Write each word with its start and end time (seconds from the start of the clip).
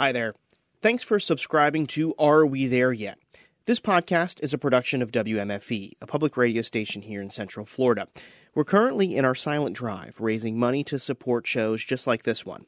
Hi 0.00 0.12
there. 0.12 0.34
Thanks 0.80 1.02
for 1.02 1.20
subscribing 1.20 1.86
to 1.88 2.14
Are 2.18 2.46
We 2.46 2.66
There 2.66 2.90
Yet? 2.90 3.18
This 3.66 3.80
podcast 3.80 4.42
is 4.42 4.54
a 4.54 4.58
production 4.58 5.02
of 5.02 5.12
WMFE, 5.12 5.92
a 6.00 6.06
public 6.06 6.38
radio 6.38 6.62
station 6.62 7.02
here 7.02 7.20
in 7.20 7.28
Central 7.28 7.66
Florida. 7.66 8.08
We're 8.54 8.64
currently 8.64 9.14
in 9.14 9.26
our 9.26 9.34
silent 9.34 9.76
drive, 9.76 10.16
raising 10.18 10.58
money 10.58 10.82
to 10.84 10.98
support 10.98 11.46
shows 11.46 11.84
just 11.84 12.06
like 12.06 12.22
this 12.22 12.46
one. 12.46 12.64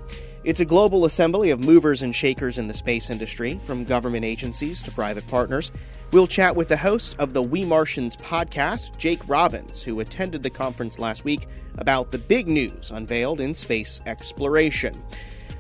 It's 0.45 0.61
a 0.61 0.65
global 0.65 1.05
assembly 1.05 1.51
of 1.51 1.63
movers 1.63 2.01
and 2.01 2.17
shakers 2.17 2.57
in 2.57 2.69
the 2.69 2.73
space 2.73 3.11
industry, 3.11 3.61
from 3.67 3.85
government 3.85 4.25
agencies 4.25 4.83
to 4.83 4.91
private 4.91 5.27
partners. 5.27 5.71
We'll 6.11 6.27
chat 6.27 6.57
with 6.57 6.69
the 6.69 6.79
host 6.79 7.17
of 7.19 7.35
the 7.35 7.43
We 7.43 7.67
Martians 7.67 8.17
podcast, 8.17 8.97
Jake 8.97 9.21
Robins, 9.29 9.83
who 9.83 10.01
attended 10.01 10.43
the 10.43 10.49
conference 10.49 10.99
last 10.99 11.23
week 11.23 11.47
about 11.77 12.13
the 12.13 12.19
big 12.19 12.49
news 12.49 12.91
unveiled 12.91 13.39
in 13.39 13.53
space 13.53 14.01
exploration. 14.07 14.95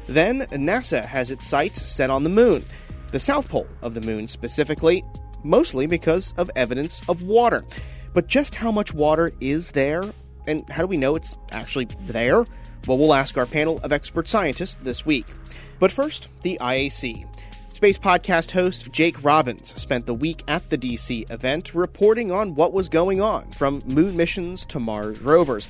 Then, 0.06 0.46
NASA 0.52 1.04
has 1.04 1.30
its 1.30 1.46
sights 1.46 1.82
set 1.82 2.08
on 2.08 2.24
the 2.24 2.30
moon, 2.30 2.64
the 3.08 3.18
south 3.18 3.50
pole 3.50 3.68
of 3.82 3.92
the 3.92 4.00
moon 4.00 4.26
specifically, 4.26 5.04
mostly 5.44 5.86
because 5.86 6.32
of 6.38 6.50
evidence 6.56 7.02
of 7.10 7.24
water. 7.24 7.62
But 8.14 8.26
just 8.26 8.54
how 8.54 8.70
much 8.70 8.92
water 8.92 9.32
is 9.40 9.70
there, 9.70 10.02
and 10.46 10.68
how 10.68 10.82
do 10.82 10.88
we 10.88 10.96
know 10.96 11.16
it's 11.16 11.36
actually 11.50 11.88
there? 12.06 12.44
Well, 12.86 12.98
we'll 12.98 13.14
ask 13.14 13.38
our 13.38 13.46
panel 13.46 13.78
of 13.82 13.92
expert 13.92 14.28
scientists 14.28 14.76
this 14.82 15.06
week. 15.06 15.26
But 15.78 15.92
first, 15.92 16.28
the 16.42 16.58
IAC. 16.60 17.26
Space 17.72 17.98
podcast 17.98 18.52
host 18.52 18.92
Jake 18.92 19.24
Robins 19.24 19.80
spent 19.80 20.06
the 20.06 20.14
week 20.14 20.44
at 20.46 20.68
the 20.70 20.78
DC 20.78 21.28
event 21.30 21.74
reporting 21.74 22.30
on 22.30 22.54
what 22.54 22.72
was 22.72 22.88
going 22.88 23.20
on, 23.20 23.50
from 23.52 23.82
moon 23.86 24.16
missions 24.16 24.64
to 24.66 24.78
Mars 24.78 25.20
rovers. 25.20 25.68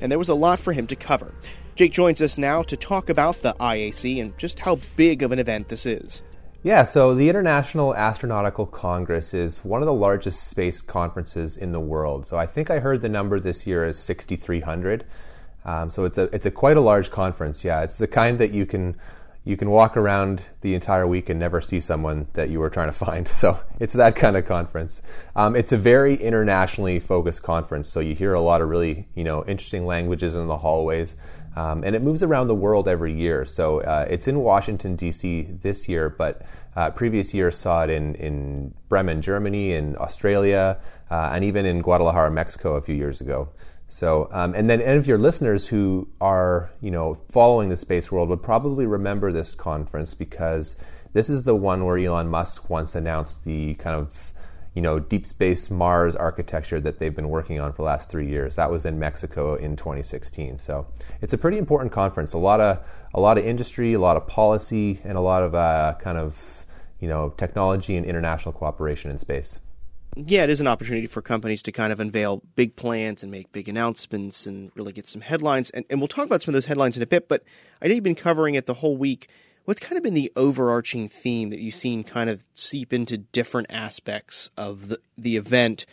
And 0.00 0.10
there 0.10 0.18
was 0.18 0.28
a 0.28 0.34
lot 0.34 0.58
for 0.58 0.72
him 0.72 0.86
to 0.88 0.96
cover. 0.96 1.34
Jake 1.74 1.92
joins 1.92 2.20
us 2.20 2.36
now 2.36 2.62
to 2.62 2.76
talk 2.76 3.08
about 3.08 3.42
the 3.42 3.54
IAC 3.60 4.20
and 4.20 4.36
just 4.38 4.60
how 4.60 4.80
big 4.96 5.22
of 5.22 5.30
an 5.30 5.38
event 5.38 5.68
this 5.68 5.86
is. 5.86 6.22
Yeah, 6.64 6.84
so 6.84 7.12
the 7.12 7.28
International 7.28 7.92
Astronautical 7.92 8.70
Congress 8.70 9.34
is 9.34 9.64
one 9.64 9.82
of 9.82 9.86
the 9.86 9.92
largest 9.92 10.46
space 10.48 10.80
conferences 10.80 11.56
in 11.56 11.72
the 11.72 11.80
world. 11.80 12.24
So 12.24 12.36
I 12.36 12.46
think 12.46 12.70
I 12.70 12.78
heard 12.78 13.02
the 13.02 13.08
number 13.08 13.40
this 13.40 13.66
year 13.66 13.84
is 13.84 13.98
6,300. 13.98 15.04
Um, 15.64 15.90
so 15.90 16.04
it's 16.04 16.18
a 16.18 16.24
it's 16.34 16.46
a 16.46 16.52
quite 16.52 16.76
a 16.76 16.80
large 16.80 17.10
conference. 17.10 17.64
Yeah, 17.64 17.82
it's 17.82 17.98
the 17.98 18.06
kind 18.06 18.38
that 18.38 18.52
you 18.52 18.64
can 18.64 18.94
you 19.44 19.56
can 19.56 19.70
walk 19.70 19.96
around 19.96 20.50
the 20.60 20.74
entire 20.74 21.04
week 21.04 21.28
and 21.28 21.40
never 21.40 21.60
see 21.60 21.80
someone 21.80 22.28
that 22.34 22.48
you 22.48 22.60
were 22.60 22.70
trying 22.70 22.88
to 22.88 22.92
find. 22.92 23.26
So 23.42 23.58
it's 23.80 23.94
that 23.94 24.14
kind 24.14 24.36
of 24.36 24.46
conference. 24.46 25.02
Um, 25.34 25.56
it's 25.56 25.72
a 25.72 25.76
very 25.76 26.14
internationally 26.14 27.00
focused 27.00 27.42
conference. 27.42 27.88
So 27.88 27.98
you 27.98 28.14
hear 28.14 28.34
a 28.34 28.40
lot 28.40 28.60
of 28.60 28.68
really 28.68 29.08
you 29.16 29.24
know 29.24 29.44
interesting 29.46 29.84
languages 29.84 30.36
in 30.36 30.46
the 30.46 30.58
hallways. 30.58 31.16
Um, 31.54 31.84
and 31.84 31.94
it 31.94 32.02
moves 32.02 32.22
around 32.22 32.48
the 32.48 32.54
world 32.54 32.88
every 32.88 33.12
year. 33.12 33.44
So 33.44 33.80
uh, 33.80 34.06
it's 34.08 34.26
in 34.26 34.38
Washington, 34.38 34.96
D.C. 34.96 35.48
this 35.62 35.88
year, 35.88 36.08
but 36.08 36.42
uh, 36.76 36.90
previous 36.90 37.34
years 37.34 37.58
saw 37.58 37.84
it 37.84 37.90
in, 37.90 38.14
in 38.14 38.74
Bremen, 38.88 39.20
Germany, 39.20 39.72
in 39.72 39.96
Australia, 39.98 40.78
uh, 41.10 41.30
and 41.32 41.44
even 41.44 41.66
in 41.66 41.82
Guadalajara, 41.82 42.30
Mexico 42.30 42.76
a 42.76 42.80
few 42.80 42.94
years 42.94 43.20
ago. 43.20 43.50
So, 43.88 44.30
um, 44.32 44.54
and 44.54 44.70
then 44.70 44.80
any 44.80 44.96
of 44.96 45.06
your 45.06 45.18
listeners 45.18 45.66
who 45.66 46.08
are, 46.18 46.70
you 46.80 46.90
know, 46.90 47.18
following 47.28 47.68
the 47.68 47.76
space 47.76 48.10
world 48.10 48.30
would 48.30 48.42
probably 48.42 48.86
remember 48.86 49.30
this 49.30 49.54
conference 49.54 50.14
because 50.14 50.76
this 51.12 51.28
is 51.28 51.44
the 51.44 51.54
one 51.54 51.84
where 51.84 51.98
Elon 51.98 52.28
Musk 52.28 52.70
once 52.70 52.94
announced 52.94 53.44
the 53.44 53.74
kind 53.74 53.94
of, 53.94 54.31
you 54.74 54.82
know, 54.82 54.98
deep 54.98 55.26
space 55.26 55.70
Mars 55.70 56.16
architecture 56.16 56.80
that 56.80 56.98
they've 56.98 57.14
been 57.14 57.28
working 57.28 57.60
on 57.60 57.72
for 57.72 57.78
the 57.78 57.86
last 57.86 58.10
three 58.10 58.28
years. 58.28 58.56
That 58.56 58.70
was 58.70 58.86
in 58.86 58.98
Mexico 58.98 59.54
in 59.54 59.76
2016. 59.76 60.58
So 60.58 60.86
it's 61.20 61.32
a 61.32 61.38
pretty 61.38 61.58
important 61.58 61.92
conference. 61.92 62.32
A 62.32 62.38
lot 62.38 62.60
of 62.60 62.84
a 63.14 63.20
lot 63.20 63.38
of 63.38 63.44
industry, 63.44 63.92
a 63.92 64.00
lot 64.00 64.16
of 64.16 64.26
policy, 64.26 65.00
and 65.04 65.18
a 65.18 65.20
lot 65.20 65.42
of 65.42 65.54
uh, 65.54 65.94
kind 65.98 66.16
of, 66.16 66.66
you 67.00 67.08
know, 67.08 67.30
technology 67.36 67.96
and 67.96 68.06
international 68.06 68.52
cooperation 68.52 69.10
in 69.10 69.18
space 69.18 69.60
yeah, 70.16 70.44
it 70.44 70.50
is 70.50 70.60
an 70.60 70.66
opportunity 70.66 71.06
for 71.06 71.22
companies 71.22 71.62
to 71.62 71.72
kind 71.72 71.92
of 71.92 71.98
unveil 71.98 72.42
big 72.54 72.76
plans 72.76 73.22
and 73.22 73.32
make 73.32 73.50
big 73.52 73.68
announcements 73.68 74.46
and 74.46 74.70
really 74.74 74.92
get 74.92 75.06
some 75.06 75.22
headlines. 75.22 75.70
And, 75.70 75.86
and 75.88 76.00
we'll 76.00 76.08
talk 76.08 76.26
about 76.26 76.42
some 76.42 76.52
of 76.52 76.54
those 76.54 76.66
headlines 76.66 76.96
in 76.96 77.02
a 77.02 77.06
bit, 77.06 77.28
but 77.28 77.42
I 77.80 77.88
know 77.88 77.94
you've 77.94 78.04
been 78.04 78.14
covering 78.14 78.54
it 78.54 78.66
the 78.66 78.74
whole 78.74 78.96
week. 78.96 79.30
What's 79.64 79.80
kind 79.80 79.96
of 79.96 80.02
been 80.02 80.14
the 80.14 80.32
overarching 80.34 81.08
theme 81.08 81.50
that 81.50 81.60
you've 81.60 81.74
seen 81.74 82.02
kind 82.02 82.28
of 82.28 82.46
seep 82.52 82.92
into 82.92 83.16
different 83.16 83.68
aspects 83.70 84.50
of 84.56 84.88
the, 84.88 84.98
the 85.16 85.36
event 85.36 85.86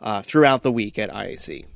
uh, 0.00 0.22
throughout 0.22 0.62
the 0.62 0.72
week 0.72 0.98
at 0.98 1.08
IAC? 1.10 1.66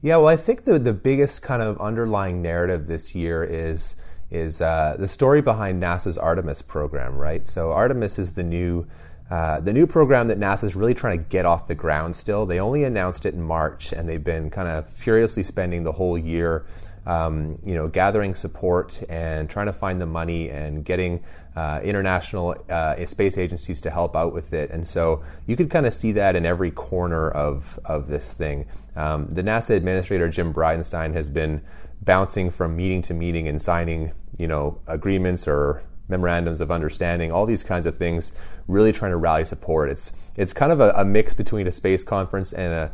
Yeah, 0.00 0.16
well, 0.16 0.28
I 0.28 0.36
think 0.36 0.64
the, 0.64 0.78
the 0.78 0.94
biggest 0.94 1.42
kind 1.42 1.62
of 1.62 1.78
underlying 1.78 2.40
narrative 2.40 2.86
this 2.86 3.14
year 3.14 3.44
is 3.44 3.94
is 4.30 4.62
uh, 4.62 4.96
the 4.98 5.06
story 5.06 5.42
behind 5.42 5.82
NASA's 5.82 6.16
Artemis 6.16 6.62
program, 6.62 7.18
right? 7.18 7.46
So 7.46 7.70
Artemis 7.70 8.18
is 8.18 8.32
the 8.32 8.42
new 8.42 8.86
uh, 9.30 9.60
the 9.60 9.72
new 9.72 9.86
program 9.86 10.28
that 10.28 10.38
NASA 10.38 10.64
is 10.64 10.76
really 10.76 10.94
trying 10.94 11.18
to 11.18 11.24
get 11.24 11.46
off 11.46 11.66
the 11.66 11.74
ground 11.74 12.14
still. 12.14 12.44
They 12.44 12.60
only 12.60 12.84
announced 12.84 13.24
it 13.24 13.34
in 13.34 13.42
March, 13.42 13.92
and 13.92 14.08
they've 14.08 14.22
been 14.22 14.50
kind 14.50 14.68
of 14.68 14.88
furiously 14.90 15.42
spending 15.42 15.84
the 15.84 15.92
whole 15.92 16.18
year, 16.18 16.66
um, 17.06 17.58
you 17.64 17.74
know, 17.74 17.88
gathering 17.88 18.34
support 18.34 19.02
and 19.08 19.48
trying 19.48 19.66
to 19.66 19.72
find 19.72 20.00
the 20.00 20.06
money 20.06 20.50
and 20.50 20.84
getting 20.84 21.22
uh, 21.56 21.80
international 21.82 22.56
uh, 22.70 23.04
space 23.06 23.38
agencies 23.38 23.80
to 23.80 23.90
help 23.90 24.16
out 24.16 24.32
with 24.32 24.52
it. 24.52 24.70
And 24.70 24.86
so 24.86 25.22
you 25.46 25.56
could 25.56 25.70
kind 25.70 25.86
of 25.86 25.92
see 25.92 26.12
that 26.12 26.36
in 26.36 26.46
every 26.46 26.70
corner 26.70 27.30
of 27.30 27.78
of 27.84 28.08
this 28.08 28.32
thing. 28.32 28.66
Um, 28.96 29.28
the 29.28 29.42
NASA 29.42 29.76
administrator 29.76 30.28
Jim 30.28 30.52
Bridenstine 30.52 31.14
has 31.14 31.28
been 31.28 31.62
bouncing 32.02 32.50
from 32.50 32.76
meeting 32.76 33.02
to 33.02 33.14
meeting 33.14 33.48
and 33.48 33.60
signing, 33.60 34.12
you 34.36 34.48
know, 34.48 34.78
agreements 34.86 35.46
or 35.46 35.82
memorandums 36.12 36.60
of 36.60 36.70
understanding, 36.70 37.32
all 37.32 37.46
these 37.46 37.64
kinds 37.64 37.86
of 37.86 37.96
things, 37.96 38.32
really 38.68 38.92
trying 38.92 39.10
to 39.10 39.16
rally 39.16 39.44
support. 39.44 39.90
It's 39.90 40.12
it's 40.36 40.52
kind 40.52 40.70
of 40.70 40.80
a, 40.80 40.90
a 40.90 41.04
mix 41.04 41.34
between 41.34 41.66
a 41.66 41.72
space 41.72 42.04
conference 42.04 42.52
and 42.52 42.72
a, 42.72 42.92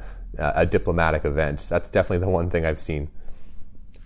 a 0.61 0.65
diplomatic 0.65 1.25
event. 1.25 1.67
That's 1.69 1.91
definitely 1.91 2.25
the 2.25 2.31
one 2.31 2.49
thing 2.49 2.65
I've 2.65 2.79
seen. 2.79 3.11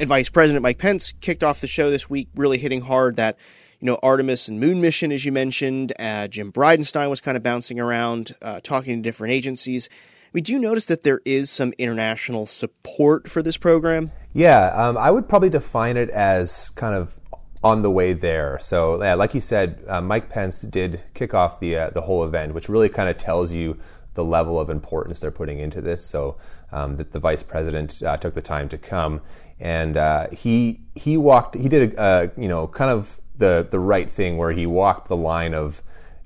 And 0.01 0.09
Vice 0.09 0.29
President 0.29 0.63
Mike 0.63 0.79
Pence 0.79 1.13
kicked 1.21 1.45
off 1.45 1.61
the 1.61 1.67
show 1.67 1.91
this 1.91 2.11
week, 2.11 2.29
really 2.35 2.59
hitting 2.59 2.83
hard 2.83 3.17
that 3.17 3.37
you 3.81 3.87
know 3.87 3.99
Artemis 4.03 4.49
and 4.49 4.59
Moon 4.59 4.81
mission, 4.81 5.13
as 5.13 5.25
you 5.25 5.33
mentioned. 5.33 5.93
Uh, 5.99 6.27
Jim 6.27 6.51
Bridenstine 6.53 7.11
was 7.11 7.21
kind 7.21 7.37
of 7.37 7.43
bouncing 7.43 7.79
around, 7.79 8.35
uh, 8.43 8.61
talking 8.61 8.97
to 8.97 9.03
different 9.03 9.33
agencies. 9.33 9.89
We 10.33 10.41
do 10.41 10.59
notice 10.59 10.87
that 10.87 11.03
there 11.03 11.21
is 11.27 11.51
some 11.51 11.75
international 11.77 12.47
support 12.47 13.31
for 13.31 13.43
this 13.43 13.59
program? 13.59 14.13
Yeah, 14.33 14.69
um, 14.69 14.97
I 14.97 15.11
would 15.11 15.29
probably 15.29 15.51
define 15.51 15.99
it 15.99 16.09
as 16.09 16.71
kind 16.71 16.95
of 16.95 17.19
on 17.65 17.83
the 17.83 17.91
way 17.91 18.13
there. 18.13 18.59
So, 18.61 19.03
yeah, 19.03 19.15
like 19.15 19.35
you 19.35 19.41
said, 19.41 19.85
uh, 19.87 20.01
Mike 20.01 20.29
Pence 20.29 20.63
did 20.63 21.03
kick 21.15 21.35
off 21.35 21.61
the 21.61 21.77
uh, 21.77 21.91
the 21.91 22.03
whole 22.03 22.25
event, 22.25 22.55
which 22.55 22.69
really 22.69 22.89
kind 22.89 23.09
of 23.09 23.19
tells 23.19 23.53
you 23.53 23.79
the 24.15 24.25
level 24.25 24.61
of 24.61 24.69
importance 24.69 25.21
they're 25.21 25.31
putting 25.31 25.59
into 25.59 25.81
this. 25.81 26.05
So, 26.05 26.37
um, 26.73 26.97
that 26.97 27.13
the 27.13 27.21
vice 27.21 27.43
president 27.43 28.03
uh, 28.03 28.17
took 28.17 28.35
the 28.35 28.43
time 28.43 28.69
to 28.71 28.79
come, 28.79 29.21
and 29.61 29.97
uh, 29.97 30.29
he 30.31 30.81
he 30.95 31.17
walked. 31.17 31.55
He 31.55 31.69
did 31.69 31.95
a 31.95 32.33
you 32.37 32.49
know 32.49 32.67
kind 32.67 32.91
of 32.91 33.21
the 33.37 33.67
the 33.71 33.79
right 33.79 34.11
thing 34.11 34.37
where 34.37 34.53
he 34.53 34.67
walked 34.67 35.09
the 35.09 35.17
line 35.17 35.55
of 35.55 35.83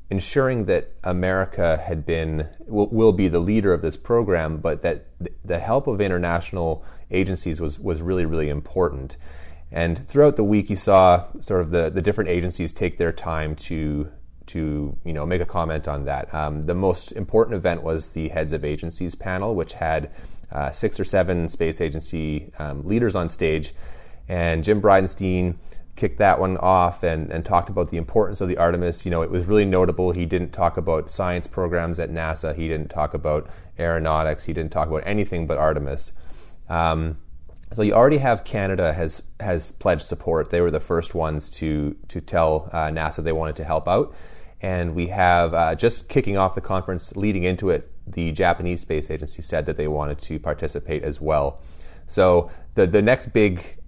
ensuring 0.08 0.66
that 0.66 0.92
America 1.02 1.76
had 1.76 2.06
been 2.06 2.48
will, 2.66 2.88
will 2.88 3.12
be 3.12 3.28
the 3.28 3.40
leader 3.40 3.72
of 3.72 3.82
this 3.82 3.96
program, 3.96 4.58
but 4.58 4.82
that 4.82 5.06
the 5.44 5.58
help 5.58 5.86
of 5.86 6.00
international 6.00 6.84
agencies 7.10 7.60
was 7.60 7.78
was 7.78 8.00
really 8.00 8.24
really 8.24 8.48
important. 8.48 9.16
And 9.76 10.08
throughout 10.08 10.36
the 10.36 10.42
week, 10.42 10.70
you 10.70 10.76
saw 10.76 11.24
sort 11.38 11.60
of 11.60 11.68
the, 11.68 11.90
the 11.90 12.00
different 12.00 12.30
agencies 12.30 12.72
take 12.72 12.96
their 12.96 13.12
time 13.12 13.54
to 13.56 14.10
to 14.46 14.96
you 15.04 15.12
know 15.12 15.26
make 15.26 15.42
a 15.42 15.44
comment 15.44 15.86
on 15.86 16.06
that. 16.06 16.32
Um, 16.32 16.64
the 16.64 16.74
most 16.74 17.12
important 17.12 17.56
event 17.56 17.82
was 17.82 18.12
the 18.12 18.30
heads 18.30 18.54
of 18.54 18.64
agencies 18.64 19.14
panel, 19.14 19.54
which 19.54 19.74
had 19.74 20.10
uh, 20.50 20.70
six 20.70 20.98
or 20.98 21.04
seven 21.04 21.50
space 21.50 21.82
agency 21.82 22.50
um, 22.58 22.88
leaders 22.88 23.14
on 23.14 23.28
stage, 23.28 23.74
and 24.30 24.64
Jim 24.64 24.80
Bridenstine 24.80 25.56
kicked 25.94 26.16
that 26.16 26.40
one 26.40 26.56
off 26.56 27.02
and, 27.02 27.30
and 27.30 27.44
talked 27.44 27.68
about 27.68 27.90
the 27.90 27.98
importance 27.98 28.40
of 28.40 28.48
the 28.48 28.56
Artemis. 28.56 29.04
You 29.04 29.10
know, 29.10 29.20
it 29.20 29.30
was 29.30 29.44
really 29.44 29.66
notable. 29.66 30.12
He 30.12 30.24
didn't 30.24 30.52
talk 30.52 30.78
about 30.78 31.10
science 31.10 31.46
programs 31.46 31.98
at 31.98 32.10
NASA. 32.10 32.56
He 32.56 32.66
didn't 32.66 32.88
talk 32.88 33.12
about 33.12 33.46
aeronautics. 33.78 34.44
He 34.44 34.54
didn't 34.54 34.72
talk 34.72 34.88
about 34.88 35.02
anything 35.04 35.46
but 35.46 35.58
Artemis. 35.58 36.12
Um, 36.70 37.18
so 37.74 37.82
you 37.82 37.92
already 37.92 38.18
have 38.18 38.44
Canada 38.44 38.92
has 38.92 39.22
has 39.40 39.72
pledged 39.72 40.02
support. 40.02 40.50
They 40.50 40.60
were 40.60 40.70
the 40.70 40.80
first 40.80 41.14
ones 41.14 41.50
to 41.50 41.96
to 42.08 42.20
tell 42.20 42.70
uh, 42.72 42.86
NASA 42.86 43.22
they 43.22 43.32
wanted 43.32 43.56
to 43.56 43.64
help 43.64 43.88
out, 43.88 44.14
and 44.62 44.94
we 44.94 45.08
have 45.08 45.54
uh, 45.54 45.74
just 45.74 46.08
kicking 46.08 46.36
off 46.36 46.54
the 46.54 46.60
conference. 46.60 47.14
Leading 47.16 47.44
into 47.44 47.70
it, 47.70 47.90
the 48.06 48.32
Japanese 48.32 48.80
Space 48.80 49.10
Agency 49.10 49.42
said 49.42 49.66
that 49.66 49.76
they 49.76 49.88
wanted 49.88 50.18
to 50.22 50.38
participate 50.38 51.02
as 51.02 51.20
well. 51.20 51.60
So 52.06 52.50
the 52.74 52.86
the 52.86 53.02
next 53.02 53.32
big 53.32 53.78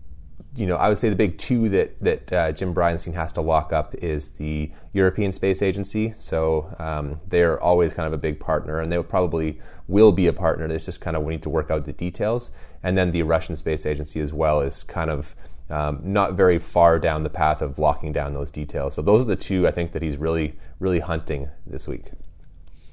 you 0.58 0.66
know, 0.66 0.76
I 0.76 0.88
would 0.88 0.98
say 0.98 1.08
the 1.08 1.16
big 1.16 1.38
two 1.38 1.68
that 1.68 2.02
that 2.02 2.32
uh, 2.32 2.52
Jim 2.52 2.74
Bridenstine 2.74 3.14
has 3.14 3.30
to 3.32 3.40
lock 3.40 3.72
up 3.72 3.94
is 3.96 4.32
the 4.32 4.72
European 4.92 5.30
Space 5.30 5.62
Agency. 5.62 6.14
So 6.18 6.74
um, 6.80 7.20
they're 7.28 7.62
always 7.62 7.92
kind 7.92 8.08
of 8.08 8.12
a 8.12 8.18
big 8.18 8.40
partner, 8.40 8.80
and 8.80 8.90
they 8.90 9.00
probably 9.04 9.60
will 9.86 10.10
be 10.10 10.26
a 10.26 10.32
partner. 10.32 10.66
It's 10.66 10.84
just 10.84 11.00
kind 11.00 11.16
of 11.16 11.22
we 11.22 11.34
need 11.34 11.42
to 11.44 11.48
work 11.48 11.70
out 11.70 11.84
the 11.84 11.92
details. 11.92 12.50
And 12.82 12.98
then 12.98 13.12
the 13.12 13.22
Russian 13.22 13.54
Space 13.54 13.86
Agency 13.86 14.20
as 14.20 14.32
well 14.32 14.60
is 14.60 14.82
kind 14.82 15.10
of 15.10 15.36
um, 15.70 16.00
not 16.02 16.32
very 16.32 16.58
far 16.58 16.98
down 16.98 17.22
the 17.22 17.30
path 17.30 17.62
of 17.62 17.78
locking 17.78 18.12
down 18.12 18.34
those 18.34 18.50
details. 18.50 18.94
So 18.94 19.02
those 19.02 19.22
are 19.22 19.26
the 19.26 19.36
two 19.36 19.68
I 19.68 19.70
think 19.70 19.92
that 19.92 20.02
he's 20.02 20.16
really 20.16 20.56
really 20.80 21.00
hunting 21.00 21.50
this 21.66 21.86
week. 21.86 22.10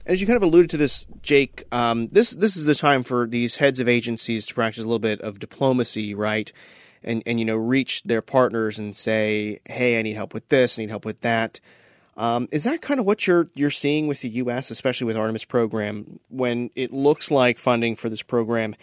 As 0.06 0.22
you 0.22 0.28
kind 0.28 0.38
of 0.38 0.44
alluded 0.44 0.70
to 0.70 0.78
this, 0.78 1.08
Jake, 1.24 1.64
um, 1.72 2.10
this 2.12 2.30
this 2.30 2.56
is 2.56 2.66
the 2.66 2.76
time 2.76 3.02
for 3.02 3.26
these 3.26 3.56
heads 3.56 3.80
of 3.80 3.90
agencies 3.90 4.46
to 4.46 4.54
practice 4.54 4.84
a 4.84 4.88
little 4.88 5.00
bit 5.00 5.20
of 5.22 5.40
diplomacy, 5.40 6.14
right? 6.14 6.52
And, 7.06 7.24
and 7.26 7.40
you 7.40 7.46
know 7.46 7.56
reach 7.56 8.04
their 8.04 8.22
partners 8.22 8.78
and 8.78 8.98
say, 8.98 9.60
hey, 9.66 9.98
I 9.98 10.02
need 10.02 10.16
help 10.16 10.34
with 10.34 10.50
this, 10.50 10.78
I 10.78 10.82
need 10.82 10.90
help 10.90 11.06
with 11.06 11.22
that. 11.22 11.62
Um, 12.18 12.48
is 12.52 12.64
that 12.64 12.82
kind 12.82 13.00
of 13.00 13.06
what 13.06 13.28
you're 13.28 13.48
you're 13.54 13.72
seeing 13.72 14.08
with 14.08 14.22
the 14.22 14.30
U.S., 14.30 14.72
especially 14.72 15.06
with 15.06 15.18
Artemis 15.18 15.46
program, 15.46 16.20
when 16.30 16.70
it 16.76 16.92
looks 16.92 17.30
like 17.30 17.58
funding 17.58 17.96
for 17.96 18.10
this 18.10 18.22
program 18.22 18.76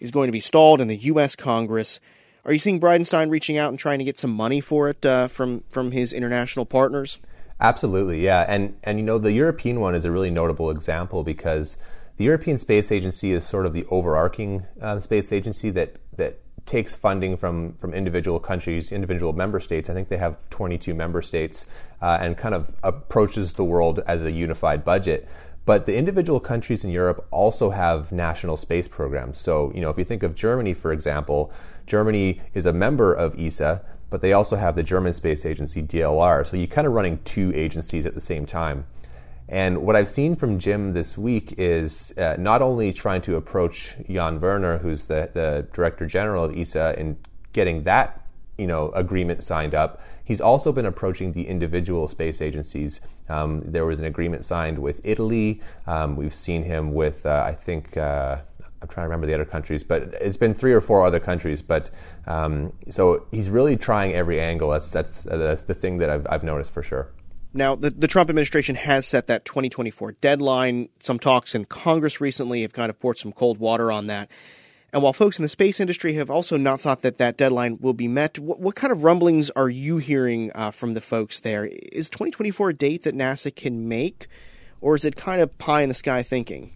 is 0.00 0.10
going 0.10 0.28
to 0.28 0.32
be 0.32 0.40
stalled 0.40 0.80
in 0.80 0.88
the 0.88 0.96
U.S. 0.96 1.34
Congress? 1.34 2.00
Are 2.44 2.52
you 2.52 2.58
seeing 2.58 2.78
Bridenstine 2.78 3.30
reaching 3.30 3.56
out 3.56 3.70
and 3.70 3.78
trying 3.78 3.98
to 3.98 4.04
get 4.04 4.18
some 4.18 4.30
money 4.30 4.60
for 4.60 4.88
it 4.88 5.04
uh, 5.04 5.28
from 5.28 5.64
from 5.70 5.92
his 5.92 6.12
international 6.12 6.66
partners? 6.66 7.18
Absolutely, 7.60 8.22
yeah, 8.22 8.44
and 8.48 8.76
and 8.84 8.98
you 8.98 9.04
know 9.04 9.18
the 9.18 9.32
European 9.32 9.80
one 9.80 9.94
is 9.94 10.04
a 10.04 10.10
really 10.10 10.30
notable 10.30 10.70
example 10.70 11.24
because 11.24 11.78
the 12.18 12.24
European 12.24 12.58
Space 12.58 12.92
Agency 12.92 13.32
is 13.32 13.46
sort 13.46 13.64
of 13.64 13.72
the 13.72 13.86
overarching 13.86 14.64
uh, 14.80 15.00
space 15.00 15.32
agency 15.32 15.70
that 15.70 15.96
that 16.16 16.38
takes 16.66 16.94
funding 16.94 17.36
from 17.36 17.74
from 17.74 17.92
individual 17.92 18.40
countries, 18.40 18.92
individual 18.92 19.32
member 19.32 19.60
states. 19.60 19.90
I 19.90 19.94
think 19.94 20.08
they 20.08 20.16
have 20.16 20.48
22 20.50 20.94
member 20.94 21.22
states, 21.22 21.66
uh, 22.00 22.18
and 22.20 22.36
kind 22.36 22.54
of 22.54 22.72
approaches 22.82 23.54
the 23.54 23.64
world 23.64 24.00
as 24.06 24.22
a 24.22 24.30
unified 24.30 24.84
budget. 24.84 25.28
But 25.66 25.86
the 25.86 25.96
individual 25.96 26.40
countries 26.40 26.84
in 26.84 26.90
Europe 26.90 27.26
also 27.30 27.70
have 27.70 28.12
national 28.12 28.58
space 28.58 28.86
programs. 28.86 29.38
So, 29.38 29.72
you 29.74 29.80
know, 29.80 29.88
if 29.88 29.96
you 29.96 30.04
think 30.04 30.22
of 30.22 30.34
Germany, 30.34 30.74
for 30.74 30.92
example, 30.92 31.50
Germany 31.86 32.40
is 32.52 32.66
a 32.66 32.72
member 32.72 33.14
of 33.14 33.38
ESA, 33.40 33.80
but 34.10 34.20
they 34.20 34.32
also 34.32 34.56
have 34.56 34.76
the 34.76 34.82
German 34.82 35.14
Space 35.14 35.46
Agency, 35.46 35.82
DLR. 35.82 36.46
So 36.46 36.56
you're 36.56 36.66
kind 36.66 36.86
of 36.86 36.92
running 36.92 37.18
two 37.24 37.50
agencies 37.54 38.04
at 38.04 38.14
the 38.14 38.20
same 38.20 38.44
time. 38.44 38.84
And 39.48 39.82
what 39.82 39.94
I've 39.94 40.08
seen 40.08 40.36
from 40.36 40.58
Jim 40.58 40.92
this 40.92 41.18
week 41.18 41.54
is 41.58 42.16
uh, 42.16 42.36
not 42.38 42.62
only 42.62 42.92
trying 42.92 43.20
to 43.22 43.36
approach 43.36 43.94
Jan 44.08 44.40
Werner, 44.40 44.78
who's 44.78 45.04
the, 45.04 45.30
the 45.34 45.66
director 45.72 46.06
general 46.06 46.44
of 46.44 46.56
ESA, 46.56 46.94
and 46.96 47.16
getting 47.52 47.84
that 47.84 48.20
you 48.58 48.66
know 48.66 48.90
agreement 48.90 49.42
signed 49.42 49.74
up. 49.74 50.00
He's 50.24 50.40
also 50.40 50.72
been 50.72 50.86
approaching 50.86 51.32
the 51.32 51.46
individual 51.46 52.08
space 52.08 52.40
agencies. 52.40 53.00
Um, 53.28 53.60
there 53.64 53.84
was 53.84 53.98
an 53.98 54.06
agreement 54.06 54.44
signed 54.44 54.78
with 54.78 55.00
Italy. 55.04 55.60
Um, 55.86 56.16
we've 56.16 56.34
seen 56.34 56.62
him 56.62 56.94
with 56.94 57.26
uh, 57.26 57.44
I 57.46 57.52
think. 57.52 57.96
Uh, 57.96 58.38
I'm 58.80 58.88
trying 58.88 59.04
to 59.04 59.08
remember 59.08 59.26
the 59.26 59.32
other 59.32 59.46
countries, 59.46 59.82
but 59.82 60.02
it's 60.20 60.36
been 60.36 60.52
three 60.52 60.74
or 60.74 60.80
four 60.82 61.06
other 61.06 61.18
countries. 61.18 61.62
But 61.62 61.90
um, 62.26 62.70
so 62.90 63.26
he's 63.30 63.48
really 63.48 63.78
trying 63.78 64.12
every 64.12 64.38
angle. 64.38 64.68
That's 64.68 64.90
that's 64.90 65.24
the, 65.24 65.58
the 65.66 65.72
thing 65.72 65.96
that 65.98 66.10
I've, 66.10 66.26
I've 66.28 66.44
noticed 66.44 66.72
for 66.72 66.82
sure. 66.82 67.08
Now, 67.54 67.76
the, 67.76 67.90
the 67.90 68.08
Trump 68.08 68.28
administration 68.28 68.74
has 68.74 69.06
set 69.06 69.28
that 69.28 69.44
2024 69.44 70.12
deadline. 70.12 70.88
Some 70.98 71.20
talks 71.20 71.54
in 71.54 71.66
Congress 71.66 72.20
recently 72.20 72.62
have 72.62 72.72
kind 72.72 72.90
of 72.90 72.98
poured 72.98 73.16
some 73.16 73.32
cold 73.32 73.58
water 73.58 73.92
on 73.92 74.08
that. 74.08 74.28
And 74.92 75.02
while 75.02 75.12
folks 75.12 75.38
in 75.38 75.44
the 75.44 75.48
space 75.48 75.80
industry 75.80 76.14
have 76.14 76.30
also 76.30 76.56
not 76.56 76.80
thought 76.80 77.02
that 77.02 77.16
that 77.18 77.36
deadline 77.36 77.78
will 77.80 77.94
be 77.94 78.08
met, 78.08 78.38
what, 78.38 78.60
what 78.60 78.74
kind 78.74 78.92
of 78.92 79.04
rumblings 79.04 79.50
are 79.50 79.68
you 79.68 79.98
hearing 79.98 80.50
uh, 80.54 80.72
from 80.72 80.94
the 80.94 81.00
folks 81.00 81.40
there? 81.40 81.66
Is 81.66 82.10
2024 82.10 82.70
a 82.70 82.74
date 82.74 83.02
that 83.02 83.14
NASA 83.14 83.54
can 83.54 83.88
make, 83.88 84.26
or 84.80 84.96
is 84.96 85.04
it 85.04 85.16
kind 85.16 85.40
of 85.40 85.56
pie 85.58 85.82
in 85.82 85.88
the 85.88 85.94
sky 85.94 86.22
thinking? 86.22 86.72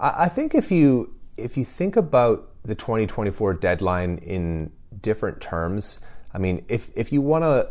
I 0.00 0.28
think 0.28 0.54
if 0.54 0.72
you 0.72 1.14
if 1.36 1.58
you 1.58 1.64
think 1.64 1.94
about 1.94 2.48
the 2.64 2.74
2024 2.74 3.54
deadline 3.54 4.18
in 4.18 4.72
different 5.02 5.42
terms, 5.42 6.00
I 6.32 6.38
mean, 6.38 6.64
if 6.68 6.90
if 6.96 7.12
you 7.12 7.20
want 7.20 7.44
to 7.44 7.68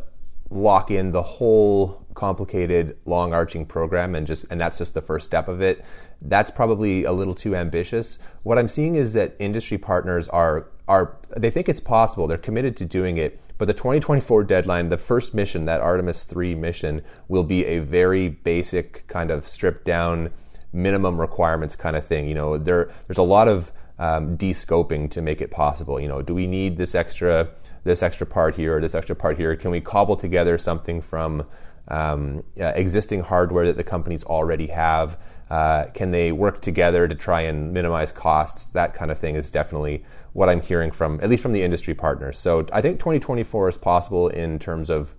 lock 0.51 0.91
in 0.91 1.11
the 1.11 1.23
whole 1.23 2.05
complicated 2.19 2.97
long 3.05 3.31
arching 3.31 3.65
program 3.65 4.13
and 4.13 4.27
just 4.27 4.45
and 4.51 4.59
that's 4.59 4.77
just 4.77 4.93
the 4.93 5.01
first 5.01 5.23
step 5.23 5.47
of 5.47 5.61
it 5.61 5.85
that's 6.23 6.51
probably 6.51 7.05
a 7.05 7.13
little 7.13 7.33
too 7.33 7.55
ambitious 7.55 8.19
what 8.43 8.59
i'm 8.59 8.67
seeing 8.67 8.95
is 8.95 9.13
that 9.13 9.37
industry 9.39 9.77
partners 9.77 10.27
are 10.27 10.67
are 10.89 11.15
they 11.37 11.49
think 11.49 11.69
it's 11.69 11.79
possible 11.79 12.27
they're 12.27 12.37
committed 12.37 12.75
to 12.75 12.83
doing 12.83 13.15
it 13.15 13.39
but 13.57 13.69
the 13.69 13.73
2024 13.73 14.43
deadline 14.43 14.89
the 14.89 14.97
first 14.97 15.33
mission 15.33 15.63
that 15.63 15.79
artemis 15.79 16.25
3 16.25 16.55
mission 16.55 17.01
will 17.29 17.45
be 17.45 17.63
a 17.63 17.79
very 17.79 18.27
basic 18.27 19.07
kind 19.07 19.31
of 19.31 19.47
stripped 19.47 19.85
down 19.85 20.29
minimum 20.73 21.17
requirements 21.17 21.73
kind 21.73 21.95
of 21.95 22.05
thing 22.05 22.27
you 22.27 22.35
know 22.35 22.57
there 22.57 22.91
there's 23.07 23.17
a 23.17 23.23
lot 23.23 23.47
of 23.47 23.71
um, 23.97 24.35
de-scoping 24.35 25.09
to 25.09 25.21
make 25.21 25.39
it 25.39 25.51
possible 25.51 26.01
you 26.01 26.07
know 26.09 26.21
do 26.21 26.35
we 26.35 26.47
need 26.47 26.75
this 26.75 26.95
extra 26.95 27.49
this 27.83 28.03
extra 28.03 28.25
part 28.25 28.55
here 28.55 28.77
or 28.77 28.81
this 28.81 28.95
extra 28.95 29.15
part 29.15 29.37
here? 29.37 29.55
Can 29.55 29.71
we 29.71 29.81
cobble 29.81 30.15
together 30.15 30.57
something 30.57 31.01
from 31.01 31.45
um, 31.89 32.43
uh, 32.59 32.65
existing 32.75 33.21
hardware 33.21 33.65
that 33.67 33.77
the 33.77 33.83
companies 33.83 34.23
already 34.23 34.67
have? 34.67 35.17
Uh, 35.49 35.85
can 35.93 36.11
they 36.11 36.31
work 36.31 36.61
together 36.61 37.07
to 37.07 37.15
try 37.15 37.41
and 37.41 37.73
minimize 37.73 38.11
costs? 38.11 38.71
That 38.71 38.93
kind 38.93 39.09
of 39.11 39.17
thing 39.17 39.35
is 39.35 39.49
definitely 39.49 40.03
what 40.33 40.49
I'm 40.49 40.61
hearing 40.61 40.91
from, 40.91 41.19
at 41.21 41.29
least 41.29 41.41
from 41.41 41.53
the 41.53 41.63
industry 41.63 41.95
partners. 41.95 42.37
So 42.37 42.67
I 42.71 42.81
think 42.81 42.99
2024 42.99 43.69
is 43.69 43.77
possible 43.77 44.27
in 44.27 44.59
terms 44.59 44.89
of 44.89 45.15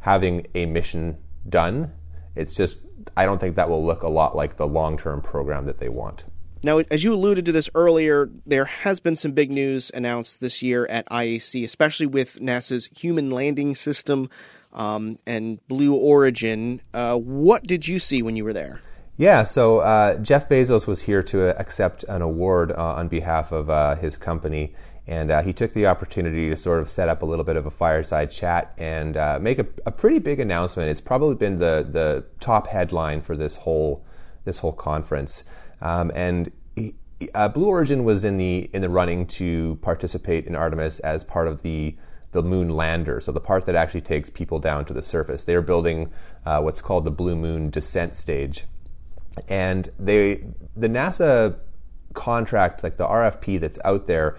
having 0.00 0.46
a 0.54 0.66
mission 0.66 1.16
done. 1.48 1.92
It's 2.36 2.54
just, 2.54 2.78
I 3.16 3.24
don't 3.24 3.40
think 3.40 3.56
that 3.56 3.70
will 3.70 3.84
look 3.84 4.02
a 4.02 4.08
lot 4.08 4.36
like 4.36 4.56
the 4.56 4.66
long 4.66 4.98
term 4.98 5.22
program 5.22 5.64
that 5.66 5.78
they 5.78 5.88
want. 5.88 6.24
Now, 6.62 6.78
as 6.90 7.02
you 7.02 7.14
alluded 7.14 7.46
to 7.46 7.52
this 7.52 7.70
earlier, 7.74 8.30
there 8.44 8.66
has 8.66 9.00
been 9.00 9.16
some 9.16 9.32
big 9.32 9.50
news 9.50 9.90
announced 9.94 10.40
this 10.40 10.62
year 10.62 10.86
at 10.90 11.08
IAC, 11.08 11.64
especially 11.64 12.04
with 12.04 12.38
NASA's 12.38 12.90
Human 12.98 13.30
Landing 13.30 13.74
System 13.74 14.28
um, 14.72 15.18
and 15.26 15.66
Blue 15.68 15.94
Origin. 15.94 16.80
Uh, 16.94 17.16
what 17.16 17.64
did 17.64 17.88
you 17.88 17.98
see 17.98 18.22
when 18.22 18.36
you 18.36 18.44
were 18.44 18.52
there? 18.52 18.80
Yeah, 19.20 19.42
so 19.42 19.80
uh, 19.80 20.16
Jeff 20.16 20.48
Bezos 20.48 20.86
was 20.86 21.02
here 21.02 21.22
to 21.24 21.58
accept 21.60 22.04
an 22.04 22.22
award 22.22 22.72
uh, 22.72 22.94
on 22.94 23.08
behalf 23.08 23.52
of 23.52 23.68
uh, 23.68 23.96
his 23.96 24.16
company, 24.16 24.74
and 25.06 25.30
uh, 25.30 25.42
he 25.42 25.52
took 25.52 25.74
the 25.74 25.86
opportunity 25.86 26.48
to 26.48 26.56
sort 26.56 26.80
of 26.80 26.88
set 26.88 27.10
up 27.10 27.20
a 27.20 27.26
little 27.26 27.44
bit 27.44 27.56
of 27.56 27.66
a 27.66 27.70
fireside 27.70 28.30
chat 28.30 28.72
and 28.78 29.18
uh, 29.18 29.38
make 29.38 29.58
a, 29.58 29.66
a, 29.84 29.90
pretty 29.90 30.20
big 30.20 30.40
announcement. 30.40 30.88
It's 30.88 31.02
probably 31.02 31.34
been 31.34 31.58
the 31.58 31.86
the 31.90 32.24
top 32.40 32.68
headline 32.68 33.20
for 33.20 33.36
this 33.36 33.56
whole 33.56 34.06
this 34.44 34.60
whole 34.60 34.72
conference. 34.72 35.44
Um, 35.82 36.10
and 36.14 36.50
he, 36.74 36.94
Blue 37.52 37.66
Origin 37.66 38.04
was 38.04 38.24
in 38.24 38.38
the 38.38 38.70
in 38.72 38.80
the 38.80 38.88
running 38.88 39.26
to 39.26 39.78
participate 39.82 40.46
in 40.46 40.56
Artemis 40.56 40.98
as 41.00 41.24
part 41.24 41.46
of 41.46 41.60
the 41.60 41.94
the 42.32 42.42
moon 42.42 42.70
lander, 42.70 43.20
so 43.20 43.32
the 43.32 43.40
part 43.40 43.66
that 43.66 43.74
actually 43.74 44.00
takes 44.00 44.30
people 44.30 44.58
down 44.58 44.84
to 44.84 44.92
the 44.92 45.02
surface. 45.02 45.44
They 45.44 45.54
are 45.54 45.62
building 45.62 46.10
uh, 46.46 46.60
what's 46.60 46.80
called 46.80 47.04
the 47.04 47.10
Blue 47.10 47.36
Moon 47.36 47.70
descent 47.70 48.14
stage, 48.14 48.64
and 49.48 49.88
they 49.98 50.44
the 50.76 50.88
NASA 50.88 51.56
contract, 52.14 52.82
like 52.82 52.96
the 52.96 53.06
RFP 53.06 53.60
that's 53.60 53.78
out 53.84 54.06
there, 54.06 54.36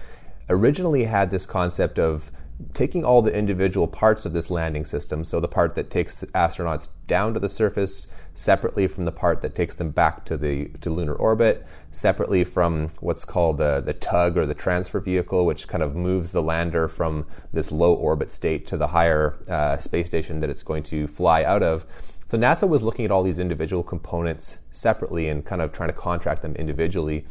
originally 0.50 1.06
had 1.06 1.32
this 1.32 1.46
concept 1.46 2.00
of 2.00 2.32
taking 2.74 3.04
all 3.04 3.22
the 3.22 3.36
individual 3.36 3.88
parts 3.88 4.26
of 4.26 4.34
this 4.34 4.50
landing 4.50 4.86
system, 4.86 5.24
so 5.24 5.40
the 5.40 5.48
part 5.48 5.76
that 5.76 5.90
takes 5.90 6.24
astronauts 6.34 6.90
down 7.08 7.34
to 7.34 7.40
the 7.40 7.50
surface, 7.50 8.08
separately 8.34 8.88
from 8.88 9.06
the 9.06 9.12
part 9.12 9.42
that 9.42 9.56
takes 9.56 9.76
them 9.76 9.90
back 9.90 10.26
to 10.26 10.38
the 10.38 10.70
to 10.82 10.90
lunar 10.90 11.14
orbit, 11.14 11.66
separately 11.92 12.44
from 12.44 12.88
what's 13.00 13.26
called 13.26 13.58
the, 13.58 13.82
the 13.82 13.94
tug 13.94 14.38
or 14.38 14.46
the 14.46 14.54
transfer 14.54 15.00
vehicle, 15.00 15.46
which 15.46 15.68
kind 15.68 15.84
of 15.84 15.96
moves 15.96 16.32
the 16.32 16.42
lander 16.42 16.88
from 16.88 17.26
this 17.52 17.72
low 17.72 17.94
orbit 17.94 18.32
state 18.32 18.66
to 18.68 18.78
the 18.78 18.88
higher 18.88 19.38
uh, 19.50 19.78
space 19.78 20.08
station 20.08 20.40
that 20.40 20.50
it's 20.50 20.64
going 20.64 20.84
to 20.84 21.08
fly 21.08 21.44
out 21.44 21.64
of. 21.64 21.86
So 22.30 22.38
NASA 22.38 22.68
was 22.68 22.82
looking 22.82 23.04
at 23.04 23.12
all 23.12 23.24
these 23.24 23.40
individual 23.40 23.84
components 23.84 24.60
separately 24.72 25.28
and 25.28 25.46
kind 25.46 25.62
of 25.62 25.74
trying 25.74 25.90
to 25.90 25.94
contract 25.94 26.42
them 26.42 26.56
individually. 26.56 27.26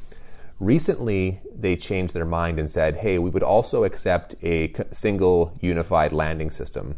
Recently, 0.60 1.40
they 1.50 1.74
changed 1.74 2.12
their 2.12 2.26
mind 2.26 2.58
and 2.58 2.70
said, 2.70 2.96
hey, 2.96 3.18
we 3.18 3.30
would 3.30 3.42
also 3.42 3.84
accept 3.84 4.34
a 4.44 4.74
single 4.92 5.56
unified 5.60 6.12
landing 6.12 6.50
system. 6.50 6.96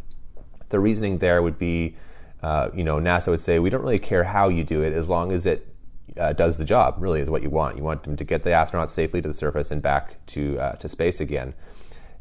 the 0.71 0.81
reasoning 0.81 1.19
there 1.19 1.43
would 1.43 1.59
be, 1.59 1.95
uh, 2.43 2.71
you 2.75 2.83
know, 2.83 2.97
NASA 2.97 3.29
would 3.29 3.41
say 3.41 3.59
we 3.59 3.71
don't 3.71 3.83
really 3.83 3.99
care 3.99 4.25
how 4.25 4.49
you 4.49 4.65
do 4.65 4.83
it 4.83 4.93
as 4.93 5.09
long 5.09 5.31
as 5.31 5.47
it 5.47 5.73
uh, 6.19 6.33
does 6.33 6.59
the 6.59 6.65
job. 6.65 6.97
Really, 6.99 7.21
is 7.21 7.31
what 7.31 7.43
you 7.43 7.51
want. 7.51 7.77
You 7.77 7.85
want 7.85 8.03
them 8.03 8.17
to 8.17 8.25
get 8.25 8.43
the 8.43 8.51
astronauts 8.51 8.91
safely 8.91 9.23
to 9.23 9.29
the 9.29 9.35
surface 9.35 9.71
and 9.71 9.81
back 9.81 10.25
to 10.29 10.59
uh, 10.59 10.73
to 10.73 10.89
space 10.89 11.21
again. 11.21 11.55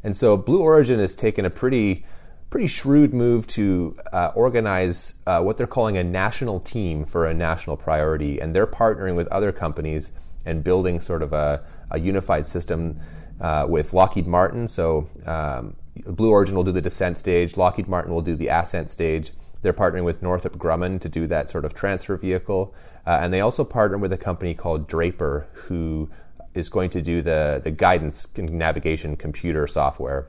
And 0.04 0.16
so, 0.16 0.36
Blue 0.36 0.60
Origin 0.60 1.00
has 1.00 1.14
taken 1.14 1.44
a 1.44 1.50
pretty 1.50 2.04
pretty 2.50 2.66
shrewd 2.66 3.14
move 3.14 3.46
to 3.48 3.98
uh, 4.12 4.30
organize 4.34 5.14
uh, 5.26 5.40
what 5.40 5.56
they're 5.56 5.66
calling 5.66 5.96
a 5.96 6.04
national 6.04 6.60
team 6.60 7.04
for 7.04 7.26
a 7.26 7.34
national 7.34 7.76
priority, 7.76 8.38
and 8.38 8.54
they're 8.54 8.66
partnering 8.66 9.16
with 9.16 9.26
other 9.28 9.50
companies 9.50 10.12
and 10.44 10.62
building 10.64 11.00
sort 11.00 11.22
of 11.22 11.32
a, 11.32 11.64
a 11.90 12.00
unified 12.00 12.46
system 12.46 12.98
uh, 13.40 13.66
with 13.68 13.92
Lockheed 13.92 14.26
Martin. 14.26 14.68
So 14.68 15.08
um, 15.26 15.76
Blue 16.06 16.30
Origin 16.30 16.54
will 16.56 16.64
do 16.64 16.72
the 16.72 16.80
descent 16.80 17.18
stage, 17.18 17.56
Lockheed 17.56 17.88
Martin 17.88 18.12
will 18.12 18.22
do 18.22 18.36
the 18.36 18.48
ascent 18.48 18.88
stage. 18.88 19.32
They're 19.62 19.72
partnering 19.72 20.04
with 20.04 20.22
Northrop 20.22 20.56
Grumman 20.56 21.00
to 21.00 21.08
do 21.08 21.26
that 21.28 21.48
sort 21.48 21.64
of 21.64 21.72
transfer 21.72 22.16
vehicle. 22.16 22.74
Uh, 23.06 23.18
and 23.20 23.32
they 23.32 23.40
also 23.40 23.64
partner 23.64 23.98
with 23.98 24.12
a 24.12 24.18
company 24.18 24.54
called 24.54 24.88
Draper, 24.88 25.46
who 25.52 26.10
is 26.54 26.68
going 26.68 26.90
to 26.90 27.02
do 27.02 27.22
the, 27.22 27.60
the 27.62 27.70
guidance 27.70 28.28
navigation 28.36 29.16
computer 29.16 29.66
software, 29.66 30.28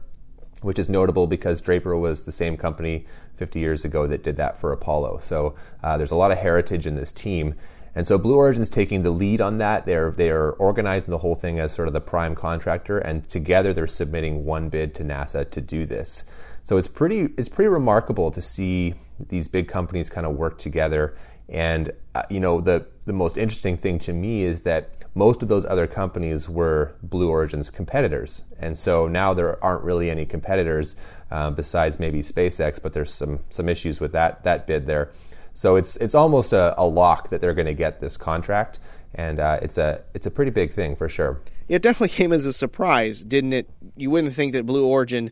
which 0.61 0.79
is 0.79 0.87
notable 0.87 1.27
because 1.27 1.61
Draper 1.61 1.97
was 1.97 2.23
the 2.23 2.31
same 2.31 2.57
company 2.57 3.05
50 3.35 3.59
years 3.59 3.83
ago 3.83 4.07
that 4.07 4.23
did 4.23 4.37
that 4.37 4.59
for 4.59 4.71
Apollo. 4.71 5.19
So 5.21 5.55
uh, 5.83 5.97
there's 5.97 6.11
a 6.11 6.15
lot 6.15 6.31
of 6.31 6.37
heritage 6.37 6.87
in 6.87 6.95
this 6.95 7.11
team. 7.11 7.55
And 7.95 8.07
so 8.07 8.17
Blue 8.17 8.35
Origin's 8.35 8.69
taking 8.69 9.03
the 9.03 9.11
lead 9.11 9.39
on 9.39 9.59
that. 9.59 9.85
They're 9.85 10.11
they're 10.11 10.53
organizing 10.53 11.11
the 11.11 11.19
whole 11.19 11.35
thing 11.35 11.59
as 11.59 11.73
sort 11.73 11.87
of 11.87 11.93
the 11.93 12.01
prime 12.01 12.35
contractor, 12.35 12.97
and 12.97 13.27
together 13.29 13.73
they're 13.73 13.87
submitting 13.87 14.45
one 14.45 14.69
bid 14.69 14.95
to 14.95 15.03
NASA 15.03 15.49
to 15.51 15.61
do 15.61 15.85
this. 15.85 16.23
So 16.63 16.77
it's 16.77 16.87
pretty 16.87 17.29
it's 17.37 17.49
pretty 17.49 17.69
remarkable 17.69 18.31
to 18.31 18.41
see 18.41 18.95
these 19.19 19.47
big 19.47 19.67
companies 19.67 20.09
kind 20.09 20.25
of 20.25 20.35
work 20.35 20.57
together. 20.57 21.15
And 21.49 21.91
uh, 22.15 22.23
you 22.29 22.39
know 22.39 22.61
the 22.61 22.87
the 23.05 23.13
most 23.13 23.37
interesting 23.37 23.77
thing 23.77 23.99
to 23.99 24.13
me 24.13 24.43
is 24.43 24.61
that 24.61 24.89
most 25.15 25.43
of 25.43 25.47
those 25.47 25.65
other 25.65 25.85
companies 25.85 26.49
were 26.49 26.95
Blue 27.03 27.29
Origin's 27.29 27.69
competitors, 27.69 28.43
and 28.57 28.75
so 28.75 29.07
now 29.07 29.35
there 29.35 29.63
aren't 29.63 29.83
really 29.83 30.09
any 30.09 30.25
competitors 30.25 30.95
uh, 31.29 31.51
besides 31.51 31.99
maybe 31.99 32.23
SpaceX. 32.23 32.81
But 32.81 32.93
there's 32.93 33.13
some 33.13 33.39
some 33.51 33.69
issues 33.69 33.99
with 33.99 34.13
that 34.13 34.43
that 34.45 34.65
bid 34.65 34.87
there. 34.87 35.11
So 35.53 35.75
it's 35.75 35.95
it's 35.97 36.15
almost 36.15 36.53
a, 36.53 36.73
a 36.79 36.85
lock 36.85 37.29
that 37.29 37.41
they're 37.41 37.53
going 37.53 37.67
to 37.67 37.73
get 37.73 38.01
this 38.01 38.17
contract, 38.17 38.79
and 39.13 39.39
uh, 39.39 39.59
it's 39.61 39.77
a 39.77 40.03
it's 40.13 40.25
a 40.25 40.31
pretty 40.31 40.51
big 40.51 40.71
thing 40.71 40.95
for 40.95 41.07
sure. 41.07 41.41
It 41.67 41.81
definitely 41.81 42.09
came 42.09 42.33
as 42.33 42.45
a 42.45 42.53
surprise, 42.53 43.23
didn't 43.23 43.53
it? 43.53 43.69
You 43.95 44.09
wouldn't 44.09 44.33
think 44.33 44.53
that 44.53 44.65
Blue 44.65 44.85
Origin, 44.85 45.31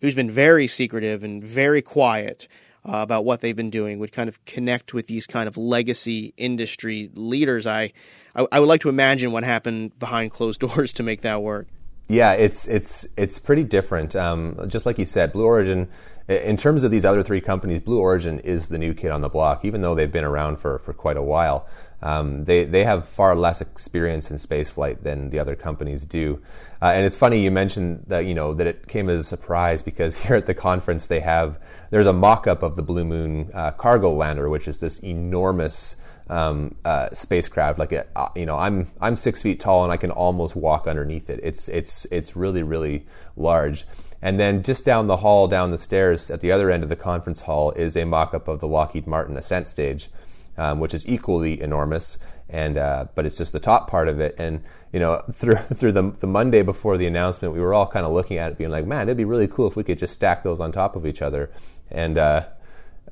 who's 0.00 0.14
been 0.14 0.30
very 0.30 0.66
secretive 0.66 1.22
and 1.22 1.42
very 1.42 1.82
quiet 1.82 2.48
uh, 2.84 2.98
about 2.98 3.24
what 3.24 3.40
they've 3.40 3.56
been 3.56 3.70
doing, 3.70 3.98
would 3.98 4.12
kind 4.12 4.28
of 4.28 4.44
connect 4.44 4.92
with 4.92 5.06
these 5.06 5.26
kind 5.26 5.48
of 5.48 5.56
legacy 5.56 6.34
industry 6.36 7.10
leaders. 7.14 7.66
I, 7.66 7.92
I, 8.34 8.46
I 8.52 8.60
would 8.60 8.68
like 8.68 8.82
to 8.82 8.88
imagine 8.88 9.32
what 9.32 9.44
happened 9.44 9.98
behind 9.98 10.32
closed 10.32 10.60
doors 10.68 10.92
to 10.94 11.02
make 11.02 11.22
that 11.22 11.42
work. 11.42 11.68
Yeah, 12.08 12.32
it's 12.32 12.66
it's 12.66 13.06
it's 13.16 13.38
pretty 13.38 13.62
different. 13.62 14.16
Um, 14.16 14.58
just 14.66 14.84
like 14.84 14.98
you 14.98 15.06
said, 15.06 15.32
Blue 15.32 15.44
Origin 15.44 15.88
in 16.30 16.56
terms 16.56 16.84
of 16.84 16.92
these 16.92 17.04
other 17.04 17.24
three 17.24 17.40
companies, 17.40 17.80
Blue 17.80 17.98
Origin 17.98 18.38
is 18.40 18.68
the 18.68 18.78
new 18.78 18.94
kid 18.94 19.10
on 19.10 19.20
the 19.20 19.28
block, 19.28 19.64
even 19.64 19.80
though 19.80 19.96
they've 19.96 20.10
been 20.10 20.24
around 20.24 20.58
for, 20.58 20.78
for 20.78 20.92
quite 20.92 21.16
a 21.16 21.22
while. 21.22 21.66
Um, 22.02 22.44
they, 22.44 22.64
they 22.64 22.84
have 22.84 23.08
far 23.08 23.34
less 23.34 23.60
experience 23.60 24.30
in 24.30 24.36
spaceflight 24.36 25.02
than 25.02 25.30
the 25.30 25.40
other 25.40 25.56
companies 25.56 26.06
do. 26.06 26.40
Uh, 26.80 26.86
and 26.86 27.04
it's 27.04 27.16
funny 27.16 27.42
you 27.42 27.50
mentioned 27.50 28.04
that, 28.06 28.26
you 28.26 28.34
know, 28.34 28.54
that 28.54 28.66
it 28.66 28.86
came 28.86 29.10
as 29.10 29.20
a 29.20 29.24
surprise 29.24 29.82
because 29.82 30.16
here 30.24 30.36
at 30.36 30.46
the 30.46 30.54
conference 30.54 31.08
they 31.08 31.20
have, 31.20 31.58
there's 31.90 32.06
a 32.06 32.12
mock-up 32.12 32.62
of 32.62 32.76
the 32.76 32.82
Blue 32.82 33.04
Moon 33.04 33.50
uh, 33.52 33.72
cargo 33.72 34.14
lander, 34.14 34.48
which 34.48 34.68
is 34.68 34.78
this 34.78 35.00
enormous 35.00 35.96
um, 36.28 36.76
uh, 36.84 37.08
spacecraft. 37.12 37.80
Like, 37.80 37.90
a, 37.90 38.06
uh, 38.14 38.28
you 38.36 38.46
know, 38.46 38.56
I'm, 38.56 38.86
I'm 39.00 39.16
six 39.16 39.42
feet 39.42 39.58
tall 39.58 39.82
and 39.82 39.92
I 39.92 39.96
can 39.96 40.12
almost 40.12 40.54
walk 40.54 40.86
underneath 40.86 41.28
it. 41.28 41.40
It's, 41.42 41.68
it's, 41.68 42.06
it's 42.12 42.36
really, 42.36 42.62
really 42.62 43.04
large. 43.36 43.84
And 44.22 44.38
then 44.38 44.62
just 44.62 44.84
down 44.84 45.06
the 45.06 45.18
hall, 45.18 45.48
down 45.48 45.70
the 45.70 45.78
stairs 45.78 46.30
at 46.30 46.40
the 46.40 46.52
other 46.52 46.70
end 46.70 46.82
of 46.82 46.88
the 46.88 46.96
conference 46.96 47.42
hall, 47.42 47.70
is 47.72 47.96
a 47.96 48.04
mock 48.04 48.34
up 48.34 48.48
of 48.48 48.60
the 48.60 48.68
Lockheed 48.68 49.06
Martin 49.06 49.36
ascent 49.36 49.68
stage, 49.68 50.10
um, 50.58 50.78
which 50.78 50.92
is 50.92 51.08
equally 51.08 51.60
enormous. 51.60 52.18
And 52.48 52.76
uh, 52.76 53.06
but 53.14 53.24
it's 53.24 53.36
just 53.36 53.52
the 53.52 53.60
top 53.60 53.88
part 53.88 54.08
of 54.08 54.20
it. 54.20 54.34
And 54.38 54.62
you 54.92 55.00
know, 55.00 55.22
through 55.32 55.56
through 55.56 55.92
the 55.92 56.10
the 56.18 56.26
Monday 56.26 56.62
before 56.62 56.98
the 56.98 57.06
announcement, 57.06 57.54
we 57.54 57.60
were 57.60 57.72
all 57.72 57.86
kind 57.86 58.04
of 58.04 58.12
looking 58.12 58.36
at 58.36 58.52
it, 58.52 58.58
being 58.58 58.70
like, 58.70 58.86
"Man, 58.86 59.08
it'd 59.08 59.16
be 59.16 59.24
really 59.24 59.48
cool 59.48 59.66
if 59.66 59.76
we 59.76 59.84
could 59.84 59.98
just 59.98 60.14
stack 60.14 60.42
those 60.42 60.60
on 60.60 60.72
top 60.72 60.96
of 60.96 61.06
each 61.06 61.22
other." 61.22 61.50
And 61.90 62.18
uh, 62.18 62.46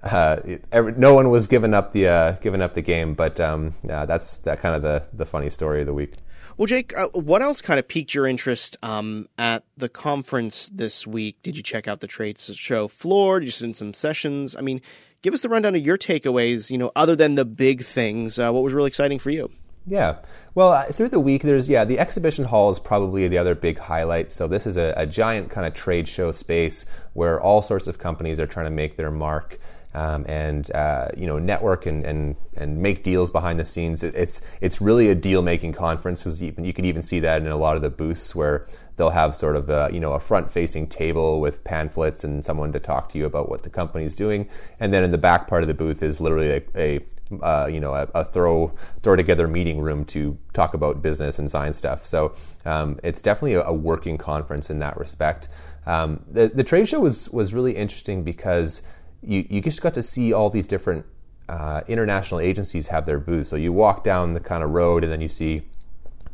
uh, 0.02 0.36
every, 0.70 0.92
no 0.92 1.14
one 1.14 1.30
was 1.30 1.46
giving 1.46 1.74
up 1.74 1.92
the 1.92 2.08
uh, 2.08 2.32
giving 2.32 2.60
up 2.60 2.74
the 2.74 2.82
game, 2.82 3.14
but 3.14 3.40
um, 3.40 3.74
that's 3.82 4.38
that 4.38 4.60
kind 4.60 4.74
of 4.74 4.82
the 4.82 5.04
the 5.12 5.24
funny 5.24 5.50
story 5.50 5.80
of 5.80 5.86
the 5.86 5.94
week. 5.94 6.14
Well, 6.58 6.66
Jake, 6.66 6.92
uh, 6.98 7.06
what 7.10 7.40
else 7.40 7.60
kind 7.60 7.78
of 7.78 7.86
piqued 7.86 8.14
your 8.14 8.26
interest 8.26 8.76
um, 8.82 9.28
at 9.38 9.62
the 9.76 9.88
conference 9.88 10.68
this 10.68 11.06
week? 11.06 11.40
Did 11.44 11.56
you 11.56 11.62
check 11.62 11.86
out 11.86 12.00
the 12.00 12.08
trade 12.08 12.36
show 12.36 12.88
floor? 12.88 13.38
Did 13.38 13.46
you 13.46 13.52
sit 13.52 13.66
in 13.66 13.74
some 13.74 13.94
sessions? 13.94 14.56
I 14.56 14.62
mean, 14.62 14.80
give 15.22 15.32
us 15.32 15.40
the 15.40 15.48
rundown 15.48 15.76
of 15.76 15.86
your 15.86 15.96
takeaways. 15.96 16.68
You 16.68 16.78
know, 16.78 16.90
other 16.96 17.14
than 17.14 17.36
the 17.36 17.44
big 17.44 17.84
things, 17.84 18.40
uh, 18.40 18.50
what 18.50 18.64
was 18.64 18.72
really 18.74 18.88
exciting 18.88 19.20
for 19.20 19.30
you? 19.30 19.52
Yeah. 19.86 20.16
Well, 20.56 20.72
uh, 20.72 20.86
through 20.86 21.10
the 21.10 21.20
week, 21.20 21.42
there's, 21.42 21.68
yeah, 21.68 21.84
the 21.84 22.00
exhibition 22.00 22.46
hall 22.46 22.72
is 22.72 22.80
probably 22.80 23.28
the 23.28 23.38
other 23.38 23.54
big 23.54 23.78
highlight. 23.78 24.32
So, 24.32 24.48
this 24.48 24.66
is 24.66 24.76
a, 24.76 24.92
a 24.96 25.06
giant 25.06 25.50
kind 25.50 25.64
of 25.64 25.74
trade 25.74 26.08
show 26.08 26.32
space 26.32 26.84
where 27.12 27.40
all 27.40 27.62
sorts 27.62 27.86
of 27.86 27.98
companies 27.98 28.40
are 28.40 28.48
trying 28.48 28.66
to 28.66 28.70
make 28.70 28.96
their 28.96 29.12
mark 29.12 29.60
um, 29.94 30.24
and 30.28 30.70
uh, 30.72 31.08
you 31.16 31.26
know 31.26 31.38
network 31.38 31.86
and, 31.86 32.04
and 32.04 32.36
and 32.56 32.78
make 32.78 33.02
deals 33.02 33.30
behind 33.30 33.58
the 33.58 33.64
scenes. 33.64 34.02
it's 34.02 34.40
it's 34.60 34.80
really 34.80 35.08
a 35.08 35.14
deal 35.14 35.42
making 35.42 35.72
conference 35.72 36.22
because 36.22 36.42
even 36.42 36.64
you 36.64 36.72
can 36.72 36.84
even 36.84 37.02
see 37.02 37.20
that 37.20 37.40
in 37.40 37.48
a 37.48 37.56
lot 37.56 37.76
of 37.76 37.82
the 37.82 37.90
booths 37.90 38.34
where 38.34 38.66
they'll 38.96 39.10
have 39.10 39.34
sort 39.34 39.56
of 39.56 39.70
a, 39.70 39.88
you 39.92 40.00
know 40.00 40.12
a 40.12 40.20
front 40.20 40.50
facing 40.50 40.86
table 40.86 41.40
with 41.40 41.64
pamphlets 41.64 42.24
and 42.24 42.44
someone 42.44 42.72
to 42.72 42.80
talk 42.80 43.08
to 43.08 43.18
you 43.18 43.24
about 43.24 43.48
what 43.48 43.62
the 43.62 43.70
company 43.70 44.04
is 44.04 44.14
doing, 44.14 44.48
and 44.78 44.92
then 44.92 45.02
in 45.02 45.10
the 45.10 45.18
back 45.18 45.46
part 45.48 45.62
of 45.62 45.68
the 45.68 45.74
booth 45.74 46.02
is 46.02 46.20
literally 46.20 46.50
a, 46.50 46.62
a 46.76 47.00
uh, 47.42 47.66
you 47.66 47.80
know 47.80 47.94
a, 47.94 48.08
a, 48.14 48.24
throw 48.24 48.72
throw 49.00 49.16
together 49.16 49.48
meeting 49.48 49.80
room 49.80 50.04
to 50.04 50.36
talk 50.52 50.74
about 50.74 51.02
business 51.02 51.38
and 51.38 51.50
science 51.50 51.76
stuff. 51.76 52.04
So 52.04 52.34
um, 52.64 52.98
it's 53.02 53.22
definitely 53.22 53.54
a, 53.54 53.64
a, 53.64 53.72
working 53.72 54.18
conference 54.18 54.70
in 54.70 54.78
that 54.78 54.96
respect. 54.96 55.48
Um, 55.86 56.24
the 56.28 56.48
the 56.48 56.64
trade 56.64 56.88
show 56.88 57.00
was 57.00 57.28
was 57.30 57.54
really 57.54 57.76
interesting 57.76 58.22
because 58.24 58.82
you, 59.22 59.46
you 59.48 59.60
just 59.60 59.82
got 59.82 59.94
to 59.94 60.02
see 60.02 60.32
all 60.32 60.50
these 60.50 60.66
different 60.66 61.06
uh, 61.48 61.80
international 61.88 62.40
agencies 62.40 62.88
have 62.88 63.06
their 63.06 63.18
booths. 63.18 63.50
So 63.50 63.56
you 63.56 63.72
walk 63.72 64.04
down 64.04 64.34
the 64.34 64.40
kind 64.40 64.62
of 64.62 64.70
road 64.70 65.02
and 65.02 65.12
then 65.12 65.20
you 65.20 65.28
see 65.28 65.62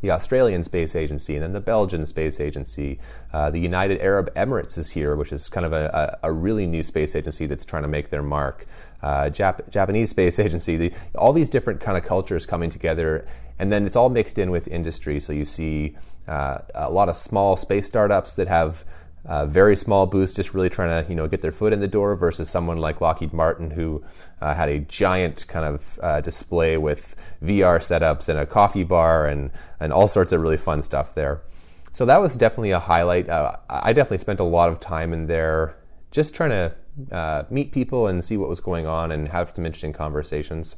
the 0.01 0.11
Australian 0.11 0.63
Space 0.63 0.95
Agency 0.95 1.35
and 1.35 1.43
then 1.43 1.53
the 1.53 1.59
Belgian 1.59 2.05
Space 2.05 2.39
Agency. 2.39 2.99
Uh, 3.33 3.49
the 3.49 3.59
United 3.59 3.99
Arab 4.01 4.33
Emirates 4.35 4.77
is 4.77 4.91
here, 4.91 5.15
which 5.15 5.31
is 5.31 5.49
kind 5.49 5.65
of 5.65 5.73
a, 5.73 6.19
a, 6.23 6.29
a 6.29 6.31
really 6.31 6.67
new 6.67 6.83
space 6.83 7.15
agency 7.15 7.45
that's 7.45 7.65
trying 7.65 7.83
to 7.83 7.87
make 7.87 8.09
their 8.09 8.21
mark. 8.21 8.65
Uh, 9.01 9.25
Jap- 9.25 9.69
Japanese 9.69 10.09
Space 10.11 10.37
Agency, 10.45 10.77
the, 10.77 10.93
all 11.17 11.33
these 11.33 11.49
different 11.49 11.79
kind 11.79 11.97
of 11.97 12.03
cultures 12.03 12.45
coming 12.45 12.69
together, 12.69 13.25
and 13.57 13.71
then 13.71 13.85
it's 13.85 13.95
all 13.95 14.09
mixed 14.09 14.37
in 14.37 14.51
with 14.51 14.67
industry. 14.67 15.19
So 15.19 15.33
you 15.33 15.45
see 15.45 15.95
uh, 16.27 16.59
a 16.73 16.91
lot 16.91 17.09
of 17.09 17.15
small 17.15 17.55
space 17.55 17.87
startups 17.87 18.35
that 18.35 18.47
have 18.47 18.83
uh, 19.25 19.45
very 19.45 19.75
small 19.75 20.05
booths, 20.05 20.33
just 20.33 20.53
really 20.53 20.69
trying 20.69 21.03
to 21.03 21.09
you 21.09 21.15
know 21.15 21.27
get 21.27 21.41
their 21.41 21.51
foot 21.51 21.73
in 21.73 21.79
the 21.79 21.87
door, 21.87 22.15
versus 22.15 22.49
someone 22.49 22.77
like 22.77 23.01
Lockheed 23.01 23.33
Martin 23.33 23.71
who 23.71 24.03
uh, 24.41 24.53
had 24.53 24.69
a 24.69 24.79
giant 24.79 25.45
kind 25.47 25.65
of 25.65 25.99
uh, 26.01 26.21
display 26.21 26.77
with 26.77 27.15
VR 27.43 27.79
setups 27.79 28.29
and 28.29 28.39
a 28.39 28.45
coffee 28.45 28.83
bar 28.83 29.27
and 29.27 29.51
and 29.79 29.91
all 29.91 30.07
sorts 30.07 30.31
of 30.31 30.41
really 30.41 30.57
fun 30.57 30.81
stuff 30.83 31.15
there. 31.15 31.41
So 31.91 32.05
that 32.05 32.19
was 32.19 32.35
definitely 32.35 32.71
a 32.71 32.79
highlight. 32.79 33.29
Uh, 33.29 33.55
I 33.69 33.93
definitely 33.93 34.17
spent 34.17 34.41
a 34.41 34.43
lot 34.43 34.69
of 34.69 34.79
time 34.79 35.13
in 35.13 35.27
there, 35.27 35.77
just 36.11 36.35
trying 36.35 36.49
to 36.49 36.75
uh, 37.15 37.43
meet 37.49 37.71
people 37.71 38.07
and 38.07 38.23
see 38.23 38.37
what 38.37 38.49
was 38.49 38.59
going 38.59 38.85
on 38.85 39.11
and 39.11 39.29
have 39.29 39.53
some 39.55 39.65
interesting 39.65 39.93
conversations. 39.93 40.75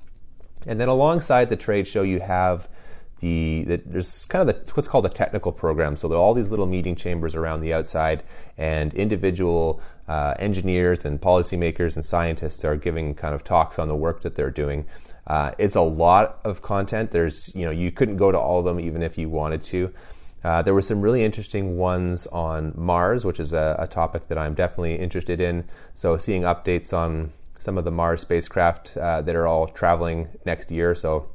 And 0.68 0.80
then 0.80 0.90
alongside 0.90 1.50
the 1.50 1.56
trade 1.56 1.88
show, 1.88 2.04
you 2.04 2.20
have 2.20 2.70
the, 3.20 3.64
the, 3.68 3.82
there's 3.86 4.26
kind 4.26 4.48
of 4.48 4.66
the, 4.66 4.74
what's 4.74 4.88
called 4.88 5.06
a 5.06 5.10
technical 5.10 5.52
program. 5.52 5.98
So 5.98 6.08
there 6.08 6.18
are 6.18 6.22
all 6.22 6.34
these 6.34 6.52
little 6.52 6.66
meeting 6.66 6.96
chambers 6.96 7.36
around 7.36 7.62
the 7.62 7.74
outside, 7.74 8.24
and 8.58 8.94
individual 8.94 9.82
uh, 10.08 10.36
engineers 10.40 11.04
and 11.06 11.20
policymakers 11.20 11.96
and 11.96 12.06
scientists 12.06 12.64
are 12.64 12.76
giving 12.76 13.16
kind 13.16 13.36
of 13.36 13.44
talks 13.44 13.80
on 13.80 13.88
the 13.88 13.96
work 13.96 14.22
that 14.22 14.36
they're 14.36 14.52
doing. 14.52 14.86
Uh, 15.26 15.52
it's 15.58 15.76
a 15.76 15.82
lot 15.82 16.40
of 16.46 16.62
content. 16.62 17.12
There's 17.12 17.54
you 17.54 17.66
know 17.66 17.72
you 17.72 17.92
couldn't 17.92 18.18
go 18.18 18.32
to 18.32 18.40
all 18.40 18.60
of 18.60 18.66
them 18.66 18.80
even 18.80 19.02
if 19.02 19.18
you 19.18 19.30
wanted 19.30 19.62
to. 19.64 19.94
Uh, 20.44 20.62
there 20.62 20.74
were 20.74 20.82
some 20.82 21.02
really 21.02 21.24
interesting 21.24 21.78
ones 21.78 22.28
on 22.28 22.72
Mars, 22.76 23.26
which 23.26 23.40
is 23.40 23.52
a, 23.52 23.76
a, 23.80 23.88
topic 23.88 24.28
that 24.28 24.38
I'm 24.38 24.54
definitely 24.54 24.96
interested 24.96 25.42
in. 25.42 25.66
So 25.96 26.16
seeing 26.16 26.44
updates 26.44 26.96
on 26.96 27.32
some 27.58 27.78
of 27.78 27.84
the 27.84 27.92
Mars 27.92 28.22
spacecraft 28.22 28.96
uh, 28.96 29.22
that 29.24 29.36
are 29.36 29.48
all 29.48 29.68
traveling 29.68 30.30
next 30.46 30.70
year. 30.72 30.94
So 30.96 31.28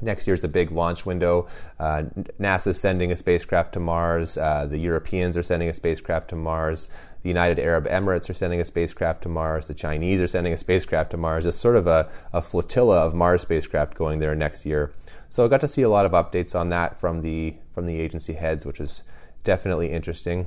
Next 0.00 0.26
year's 0.26 0.44
a 0.44 0.48
big 0.48 0.70
launch 0.70 1.04
window. 1.04 1.48
Uh, 1.78 2.04
NASA's 2.38 2.80
sending 2.80 3.10
a 3.10 3.16
spacecraft 3.16 3.72
to 3.74 3.80
Mars. 3.80 4.38
Uh, 4.38 4.66
the 4.66 4.78
Europeans 4.78 5.36
are 5.36 5.42
sending 5.42 5.68
a 5.68 5.74
spacecraft 5.74 6.28
to 6.30 6.36
Mars. 6.36 6.88
The 7.22 7.28
United 7.28 7.58
Arab 7.58 7.88
Emirates 7.88 8.30
are 8.30 8.34
sending 8.34 8.60
a 8.60 8.64
spacecraft 8.64 9.22
to 9.22 9.28
Mars. 9.28 9.66
The 9.66 9.74
Chinese 9.74 10.20
are 10.20 10.28
sending 10.28 10.52
a 10.52 10.56
spacecraft 10.56 11.10
to 11.10 11.16
Mars. 11.16 11.46
It's 11.46 11.56
sort 11.56 11.74
of 11.74 11.88
a, 11.88 12.08
a 12.32 12.40
flotilla 12.40 13.04
of 13.04 13.14
Mars 13.14 13.42
spacecraft 13.42 13.94
going 13.94 14.20
there 14.20 14.36
next 14.36 14.64
year. 14.64 14.92
So 15.28 15.44
I 15.44 15.48
got 15.48 15.60
to 15.62 15.68
see 15.68 15.82
a 15.82 15.88
lot 15.88 16.06
of 16.06 16.12
updates 16.12 16.58
on 16.58 16.68
that 16.70 16.98
from 17.00 17.22
the 17.22 17.56
from 17.74 17.86
the 17.86 18.00
agency 18.00 18.34
heads, 18.34 18.64
which 18.64 18.80
is 18.80 19.02
definitely 19.42 19.90
interesting. 19.90 20.46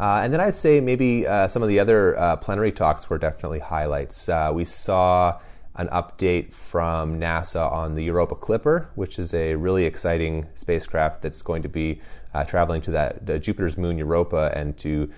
Uh, 0.00 0.20
and 0.22 0.32
then 0.32 0.40
I'd 0.40 0.54
say 0.54 0.80
maybe 0.80 1.26
uh, 1.26 1.48
some 1.48 1.62
of 1.62 1.68
the 1.68 1.80
other 1.80 2.16
uh, 2.16 2.36
plenary 2.36 2.70
talks 2.70 3.10
were 3.10 3.18
definitely 3.18 3.58
highlights. 3.58 4.28
Uh, 4.28 4.52
we 4.54 4.64
saw 4.64 5.40
an 5.76 5.88
update 5.88 6.52
from 6.52 7.20
NASA 7.20 7.70
on 7.70 7.94
the 7.94 8.04
Europa 8.04 8.34
Clipper, 8.34 8.90
which 8.94 9.18
is 9.18 9.32
a 9.32 9.54
really 9.54 9.84
exciting 9.84 10.46
spacecraft 10.54 11.22
that's 11.22 11.42
going 11.42 11.62
to 11.62 11.68
be 11.68 12.00
uh, 12.34 12.44
traveling 12.44 12.80
to 12.82 12.90
that 12.90 13.24
Jupiter's 13.40 13.78
moon 13.78 13.98
Europa 13.98 14.52
and 14.54 14.76
to 14.78 15.10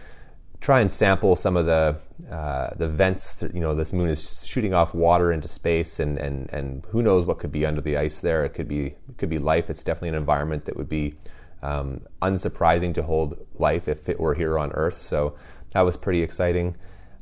try 0.61 0.81
and 0.81 0.93
sample 0.93 1.37
some 1.37 1.57
of 1.57 1.67
the 1.67 1.97
uh, 2.31 2.75
the 2.77 2.89
vents. 2.89 3.43
You 3.55 3.61
know, 3.61 3.75
this 3.75 3.93
moon 3.93 4.11
is 4.11 4.47
shooting 4.47 4.75
off 4.75 4.95
water 4.95 5.33
into 5.33 5.49
space, 5.49 5.99
and, 5.99 6.19
and, 6.19 6.53
and 6.53 6.85
who 6.91 7.03
knows 7.03 7.25
what 7.25 7.39
could 7.39 7.53
be 7.53 7.65
under 7.65 7.81
the 7.81 7.97
ice 7.97 8.21
there. 8.21 8.45
It 8.45 8.51
could 8.51 8.69
be 8.69 8.87
it 8.87 9.19
could 9.19 9.31
be 9.31 9.39
life. 9.39 9.71
It's 9.71 9.83
definitely 9.83 10.11
an 10.11 10.15
environment 10.17 10.67
that 10.67 10.77
would 10.77 10.89
be 10.89 11.15
um, 11.63 12.03
unsurprising 12.23 12.95
to 12.95 13.03
hold 13.03 13.47
life 13.55 13.89
if 13.89 14.09
it 14.09 14.21
were 14.21 14.35
here 14.35 14.59
on 14.59 14.73
Earth. 14.73 15.01
So 15.01 15.37
that 15.73 15.83
was 15.83 15.97
pretty 15.97 16.23
exciting. 16.23 16.77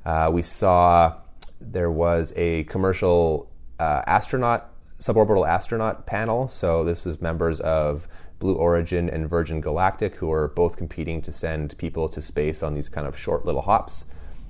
Uh, 0.04 0.30
we 0.32 0.42
saw 0.42 1.14
there 1.60 1.90
was 1.90 2.32
a 2.36 2.64
commercial 2.64 3.50
uh, 3.78 4.02
astronaut, 4.06 4.72
suborbital 4.98 5.46
astronaut 5.46 6.06
panel. 6.06 6.48
So 6.48 6.84
this 6.84 7.04
was 7.04 7.20
members 7.20 7.60
of 7.60 8.08
Blue 8.38 8.54
Origin 8.54 9.08
and 9.08 9.28
Virgin 9.28 9.60
Galactic, 9.60 10.14
who 10.14 10.32
are 10.32 10.48
both 10.48 10.76
competing 10.76 11.20
to 11.22 11.32
send 11.32 11.76
people 11.78 12.08
to 12.08 12.22
space 12.22 12.62
on 12.62 12.74
these 12.74 12.88
kind 12.88 13.06
of 13.06 13.18
short 13.18 13.44
little 13.44 13.62
hops, 13.62 14.04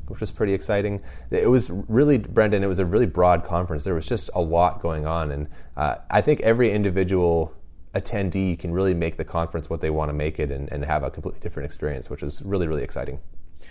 which 0.09 0.21
was 0.21 0.31
pretty 0.31 0.53
exciting. 0.53 1.00
It 1.31 1.50
was 1.50 1.71
really, 1.71 2.19
Brendan, 2.19 2.62
it 2.62 2.67
was 2.67 2.79
a 2.79 2.87
really 2.87 3.07
broad 3.07 3.45
conference. 3.45 3.85
There 3.85 3.95
was 3.95 4.07
just 4.07 4.31
a 4.35 4.41
lot 4.41 4.81
going 4.81 5.07
on. 5.07 5.31
And 5.33 5.49
uh, 5.77 5.97
I 6.11 6.21
think 6.21 6.41
every 6.41 6.71
individual 6.73 7.55
attendee 7.95 8.59
can 8.59 8.73
really 8.73 8.95
make 8.95 9.17
the 9.17 9.25
conference 9.25 9.71
what 9.71 9.81
they 9.81 9.91
want 9.91 10.11
to 10.11 10.12
make 10.12 10.38
it 10.38 10.50
and, 10.50 10.71
and 10.71 10.85
have 10.85 11.03
a 11.03 11.11
completely 11.11 11.41
different 11.41 11.65
experience, 11.67 12.11
which 12.11 12.23
is 12.23 12.43
really, 12.43 12.69
really 12.69 12.83
exciting. 12.83 13.21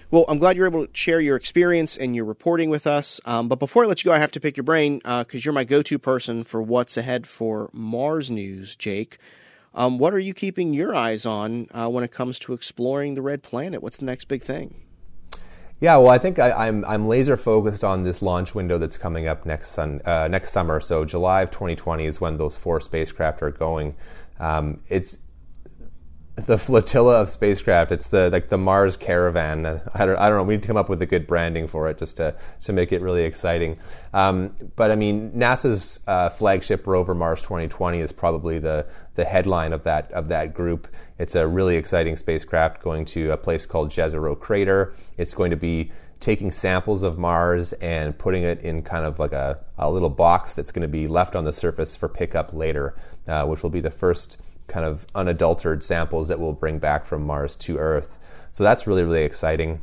Well, 0.09 0.23
I'm 0.29 0.37
glad 0.37 0.55
you're 0.55 0.67
able 0.67 0.87
to 0.87 0.93
share 0.93 1.19
your 1.19 1.35
experience 1.35 1.97
and 1.97 2.15
your 2.15 2.23
reporting 2.23 2.69
with 2.69 2.87
us. 2.87 3.19
Um, 3.25 3.49
but 3.49 3.59
before 3.59 3.83
I 3.83 3.87
let 3.87 4.03
you 4.03 4.09
go, 4.09 4.15
I 4.15 4.19
have 4.19 4.31
to 4.31 4.39
pick 4.39 4.55
your 4.55 4.63
brain 4.63 4.99
because 4.99 5.35
uh, 5.35 5.39
you're 5.43 5.53
my 5.53 5.65
go 5.65 5.81
to 5.81 5.99
person 5.99 6.43
for 6.43 6.61
what's 6.61 6.95
ahead 6.95 7.27
for 7.27 7.69
Mars 7.73 8.31
news, 8.31 8.75
Jake. 8.75 9.17
Um, 9.73 9.97
what 9.99 10.13
are 10.13 10.19
you 10.19 10.33
keeping 10.33 10.73
your 10.73 10.95
eyes 10.95 11.25
on 11.25 11.67
uh, 11.71 11.87
when 11.89 12.03
it 12.03 12.11
comes 12.11 12.39
to 12.39 12.53
exploring 12.53 13.13
the 13.13 13.21
red 13.21 13.43
planet? 13.43 13.83
What's 13.83 13.97
the 13.97 14.05
next 14.05 14.25
big 14.25 14.41
thing? 14.41 14.83
Yeah, 15.79 15.97
well, 15.97 16.09
I 16.09 16.17
think 16.17 16.39
I, 16.39 16.67
am 16.67 16.83
I'm, 16.83 16.85
I'm 16.85 17.07
laser 17.07 17.37
focused 17.37 17.83
on 17.83 18.03
this 18.03 18.23
launch 18.23 18.55
window 18.55 18.79
that's 18.79 18.97
coming 18.97 19.27
up 19.27 19.45
next 19.45 19.71
sun, 19.71 20.01
uh, 20.05 20.27
next 20.27 20.51
summer. 20.51 20.79
So 20.79 21.05
July 21.05 21.41
of 21.41 21.51
2020 21.51 22.05
is 22.05 22.19
when 22.19 22.37
those 22.37 22.57
four 22.57 22.81
spacecraft 22.81 23.43
are 23.43 23.51
going. 23.51 23.95
Um, 24.39 24.79
it's 24.87 25.17
the 26.37 26.57
flotilla 26.57 27.19
of 27.19 27.29
spacecraft. 27.29 27.91
It's 27.91 28.09
the 28.11 28.29
like 28.29 28.49
the 28.49 28.59
Mars 28.59 28.95
caravan. 28.95 29.65
I 29.93 30.05
don't, 30.05 30.17
I 30.17 30.29
don't 30.29 30.37
know. 30.37 30.43
We 30.43 30.55
need 30.55 30.61
to 30.61 30.67
come 30.67 30.77
up 30.77 30.87
with 30.87 31.01
a 31.01 31.05
good 31.05 31.25
branding 31.25 31.67
for 31.67 31.89
it 31.89 31.97
just 31.97 32.17
to 32.17 32.35
to 32.61 32.73
make 32.73 32.91
it 32.91 33.01
really 33.01 33.23
exciting. 33.23 33.79
Um, 34.13 34.55
but 34.75 34.91
I 34.91 34.95
mean, 34.95 35.31
NASA's 35.31 35.99
uh, 36.07 36.29
flagship 36.29 36.85
rover 36.85 37.15
Mars 37.15 37.41
2020 37.41 37.99
is 37.99 38.11
probably 38.11 38.59
the 38.59 38.85
the 39.15 39.25
headline 39.25 39.73
of 39.73 39.83
that 39.83 40.11
of 40.11 40.27
that 40.27 40.53
group. 40.53 40.87
It's 41.17 41.33
a 41.33 41.47
really 41.47 41.75
exciting 41.75 42.15
spacecraft 42.15 42.83
going 42.83 43.05
to 43.05 43.31
a 43.31 43.37
place 43.37 43.65
called 43.65 43.89
Jezero 43.89 44.39
Crater. 44.39 44.93
It's 45.17 45.33
going 45.33 45.49
to 45.49 45.57
be 45.57 45.91
taking 46.19 46.51
samples 46.51 47.01
of 47.01 47.17
Mars 47.17 47.73
and 47.73 48.17
putting 48.17 48.43
it 48.43 48.61
in 48.61 48.81
kind 48.81 49.05
of 49.05 49.19
like 49.19 49.33
a, 49.33 49.59
a 49.77 49.89
little 49.89 50.09
box 50.09 50.53
that's 50.55 50.71
going 50.71 50.81
to 50.81 50.87
be 50.87 51.07
left 51.07 51.35
on 51.35 51.45
the 51.45 51.53
surface 51.53 51.95
for 51.95 52.09
pickup 52.09 52.53
later, 52.53 52.95
uh, 53.27 53.45
which 53.45 53.61
will 53.61 53.69
be 53.69 53.79
the 53.79 53.91
first 53.91 54.41
kind 54.67 54.85
of 54.85 55.05
unadulterated 55.15 55.83
samples 55.83 56.27
that 56.27 56.39
we'll 56.39 56.53
bring 56.53 56.79
back 56.79 57.05
from 57.05 57.25
Mars 57.25 57.55
to 57.55 57.77
Earth. 57.77 58.17
So 58.51 58.63
that's 58.63 58.87
really, 58.87 59.03
really 59.03 59.23
exciting. 59.23 59.81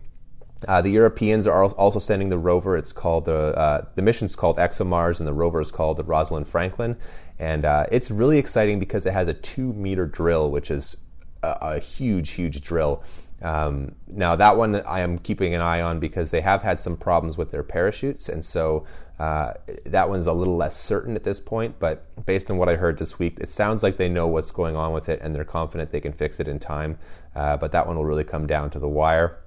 Uh, 0.66 0.80
the 0.80 0.90
Europeans 0.90 1.46
are 1.46 1.64
also 1.64 1.98
sending 1.98 2.28
the 2.28 2.38
rover. 2.38 2.76
It's 2.76 2.92
called 2.92 3.26
the 3.26 3.56
uh, 3.58 3.84
the 3.94 4.02
mission's 4.02 4.34
called 4.34 4.56
ExoMars, 4.56 5.18
and 5.18 5.28
the 5.28 5.32
rover 5.32 5.60
is 5.60 5.70
called 5.70 5.96
the 5.96 6.04
Rosalind 6.04 6.48
Franklin. 6.48 6.96
And 7.38 7.64
uh, 7.64 7.86
it's 7.90 8.10
really 8.10 8.38
exciting 8.38 8.78
because 8.78 9.04
it 9.06 9.12
has 9.12 9.28
a 9.28 9.34
two 9.34 9.72
meter 9.72 10.06
drill, 10.06 10.50
which 10.50 10.70
is 10.70 10.96
a, 11.42 11.56
a 11.60 11.78
huge, 11.78 12.30
huge 12.30 12.62
drill. 12.62 13.02
Um, 13.42 13.94
now 14.06 14.36
that 14.36 14.56
one 14.56 14.76
I 14.86 15.00
am 15.00 15.18
keeping 15.18 15.54
an 15.54 15.60
eye 15.60 15.82
on 15.82 16.00
because 16.00 16.30
they 16.30 16.40
have 16.40 16.62
had 16.62 16.78
some 16.78 16.96
problems 16.96 17.36
with 17.36 17.50
their 17.50 17.62
parachutes, 17.62 18.28
and 18.28 18.44
so 18.44 18.84
uh, 19.18 19.52
that 19.84 20.08
one's 20.08 20.26
a 20.26 20.32
little 20.32 20.56
less 20.56 20.78
certain 20.78 21.14
at 21.14 21.24
this 21.24 21.40
point. 21.40 21.78
But 21.78 22.24
based 22.26 22.50
on 22.50 22.56
what 22.56 22.68
I 22.68 22.76
heard 22.76 22.98
this 22.98 23.18
week, 23.18 23.38
it 23.40 23.48
sounds 23.48 23.82
like 23.82 23.96
they 23.96 24.08
know 24.08 24.26
what's 24.26 24.50
going 24.50 24.76
on 24.76 24.92
with 24.92 25.08
it, 25.08 25.20
and 25.22 25.34
they're 25.34 25.44
confident 25.44 25.90
they 25.90 26.00
can 26.00 26.12
fix 26.12 26.40
it 26.40 26.48
in 26.48 26.58
time. 26.58 26.98
Uh, 27.34 27.56
but 27.56 27.72
that 27.72 27.86
one 27.86 27.96
will 27.96 28.04
really 28.04 28.24
come 28.24 28.46
down 28.46 28.70
to 28.70 28.78
the 28.78 28.88
wire. 28.88 29.38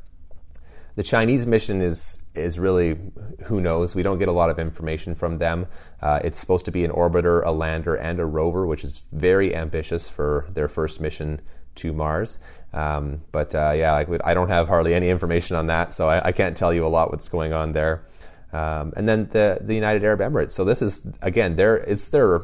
The 0.95 1.03
Chinese 1.03 1.45
mission 1.45 1.79
is 1.81 2.23
is 2.33 2.57
really 2.57 2.97
who 3.45 3.61
knows. 3.61 3.93
We 3.93 4.01
don't 4.01 4.17
get 4.17 4.29
a 4.29 4.31
lot 4.31 4.49
of 4.49 4.57
information 4.57 5.13
from 5.13 5.37
them. 5.37 5.67
Uh, 6.01 6.19
it's 6.23 6.39
supposed 6.39 6.65
to 6.65 6.71
be 6.71 6.83
an 6.85 6.91
orbiter, 6.91 7.45
a 7.45 7.51
lander, 7.51 7.93
and 7.95 8.19
a 8.19 8.25
rover, 8.25 8.65
which 8.65 8.83
is 8.83 9.03
very 9.11 9.55
ambitious 9.55 10.09
for 10.09 10.47
their 10.49 10.67
first 10.67 10.99
mission 10.99 11.39
to 11.75 11.93
Mars. 11.93 12.39
Um, 12.73 13.21
but 13.31 13.53
uh, 13.53 13.73
yeah, 13.75 13.93
like 13.93 14.09
I 14.23 14.33
don't 14.33 14.49
have 14.49 14.67
hardly 14.67 14.95
any 14.95 15.09
information 15.09 15.55
on 15.55 15.67
that, 15.67 15.93
so 15.93 16.09
I, 16.09 16.29
I 16.29 16.31
can't 16.31 16.57
tell 16.57 16.73
you 16.73 16.85
a 16.85 16.89
lot 16.89 17.11
what's 17.11 17.29
going 17.29 17.53
on 17.53 17.73
there. 17.73 18.03
Um, 18.53 18.93
and 18.95 19.07
then 19.07 19.27
the 19.31 19.59
the 19.61 19.75
United 19.75 20.03
Arab 20.03 20.19
Emirates. 20.21 20.53
So 20.53 20.63
this 20.63 20.81
is 20.81 21.05
again 21.21 21.55
their 21.55 21.77
it's 21.77 22.09
their 22.09 22.43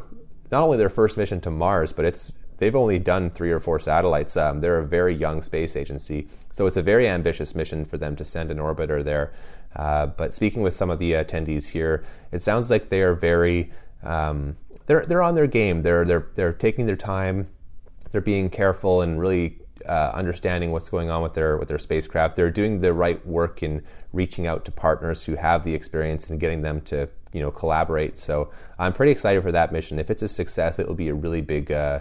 not 0.51 0.63
only 0.63 0.77
their 0.77 0.89
first 0.89 1.17
mission 1.17 1.39
to 1.41 1.51
Mars, 1.51 1.93
but 1.93 2.05
it's 2.05 2.31
they've 2.57 2.75
only 2.75 2.99
done 2.99 3.29
three 3.29 3.51
or 3.51 3.59
four 3.59 3.79
satellites. 3.79 4.35
Um, 4.37 4.59
they're 4.59 4.79
a 4.79 4.85
very 4.85 5.15
young 5.15 5.41
space 5.41 5.75
agency, 5.75 6.27
so 6.51 6.65
it's 6.65 6.77
a 6.77 6.81
very 6.81 7.07
ambitious 7.07 7.55
mission 7.55 7.85
for 7.85 7.97
them 7.97 8.15
to 8.17 8.25
send 8.25 8.51
an 8.51 8.57
orbiter 8.57 9.03
there. 9.03 9.33
Uh, 9.75 10.07
but 10.07 10.33
speaking 10.33 10.61
with 10.61 10.73
some 10.73 10.89
of 10.89 10.99
the 10.99 11.13
attendees 11.13 11.69
here, 11.69 12.03
it 12.31 12.39
sounds 12.39 12.69
like 12.69 12.89
they 12.89 13.01
are 13.01 13.15
very 13.15 13.71
um, 14.03 14.55
they're 14.85 15.05
they're 15.05 15.21
on 15.21 15.35
their 15.35 15.47
game. 15.47 15.81
They're 15.81 16.05
they're 16.05 16.27
they're 16.35 16.53
taking 16.53 16.85
their 16.85 16.95
time. 16.95 17.47
They're 18.11 18.21
being 18.21 18.49
careful 18.49 19.01
and 19.01 19.19
really 19.19 19.57
uh, 19.87 20.11
understanding 20.13 20.71
what's 20.71 20.89
going 20.89 21.09
on 21.09 21.21
with 21.21 21.33
their 21.33 21.57
with 21.57 21.69
their 21.69 21.79
spacecraft. 21.79 22.35
They're 22.35 22.51
doing 22.51 22.81
the 22.81 22.93
right 22.93 23.25
work 23.25 23.63
in 23.63 23.83
reaching 24.13 24.47
out 24.47 24.63
to 24.65 24.71
partners 24.71 25.25
who 25.25 25.35
have 25.35 25.63
the 25.63 25.73
experience 25.73 26.29
and 26.29 26.39
getting 26.39 26.61
them 26.61 26.79
to 26.81 27.09
you 27.33 27.41
know 27.41 27.51
collaborate. 27.51 28.17
So 28.17 28.51
I'm 28.79 28.93
pretty 28.93 29.11
excited 29.11 29.43
for 29.43 29.51
that 29.51 29.73
mission. 29.73 29.99
If 29.99 30.09
it's 30.09 30.21
a 30.21 30.27
success, 30.27 30.79
it 30.79 30.87
will 30.87 30.95
be 30.95 31.09
a 31.09 31.13
really 31.13 31.41
big. 31.41 31.71
Uh, 31.71 31.99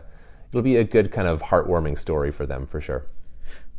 it'll 0.51 0.63
be 0.63 0.77
a 0.77 0.85
good 0.85 1.11
kind 1.11 1.27
of 1.27 1.43
heartwarming 1.43 1.99
story 1.99 2.31
for 2.31 2.47
them 2.47 2.67
for 2.67 2.81
sure. 2.81 3.07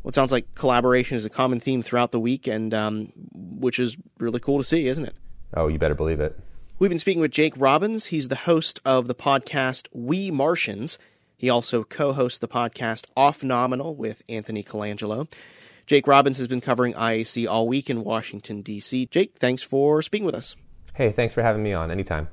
Well, 0.01 0.09
it 0.09 0.15
sounds 0.15 0.33
like 0.33 0.53
collaboration 0.55 1.15
is 1.15 1.23
a 1.23 1.29
common 1.29 1.61
theme 1.61 1.81
throughout 1.81 2.11
the 2.11 2.19
week, 2.19 2.47
and 2.47 2.73
um, 2.73 3.13
which 3.33 3.79
is 3.79 3.95
really 4.19 4.39
cool 4.39 4.57
to 4.57 4.63
see, 4.63 4.87
isn't 4.87 5.05
it? 5.05 5.15
Oh, 5.55 5.67
you 5.67 5.79
better 5.79 5.95
believe 5.95 6.19
it. 6.19 6.37
We've 6.79 6.89
been 6.89 6.99
speaking 6.99 7.21
with 7.21 7.31
Jake 7.31 7.53
Robins. 7.55 8.07
He's 8.07 8.27
the 8.27 8.35
host 8.35 8.79
of 8.83 9.07
the 9.07 9.15
podcast 9.15 9.87
We 9.93 10.31
Martians. 10.31 10.97
He 11.37 11.49
also 11.49 11.83
co 11.83 12.13
hosts 12.13 12.39
the 12.39 12.47
podcast 12.47 13.05
Off 13.15 13.43
Nominal 13.43 13.95
with 13.95 14.23
Anthony 14.27 14.63
Colangelo. 14.63 15.31
Jake 15.85 16.07
Robins 16.07 16.37
has 16.37 16.47
been 16.47 16.61
covering 16.61 16.93
IAC 16.93 17.47
all 17.47 17.67
week 17.67 17.89
in 17.89 18.03
Washington, 18.03 18.61
D.C. 18.61 19.07
Jake, 19.07 19.35
thanks 19.37 19.61
for 19.63 20.01
speaking 20.01 20.25
with 20.25 20.35
us. 20.35 20.55
Hey, 20.93 21.11
thanks 21.11 21.33
for 21.33 21.41
having 21.41 21.61
me 21.61 21.73
on. 21.73 21.91
Anytime. 21.91 22.29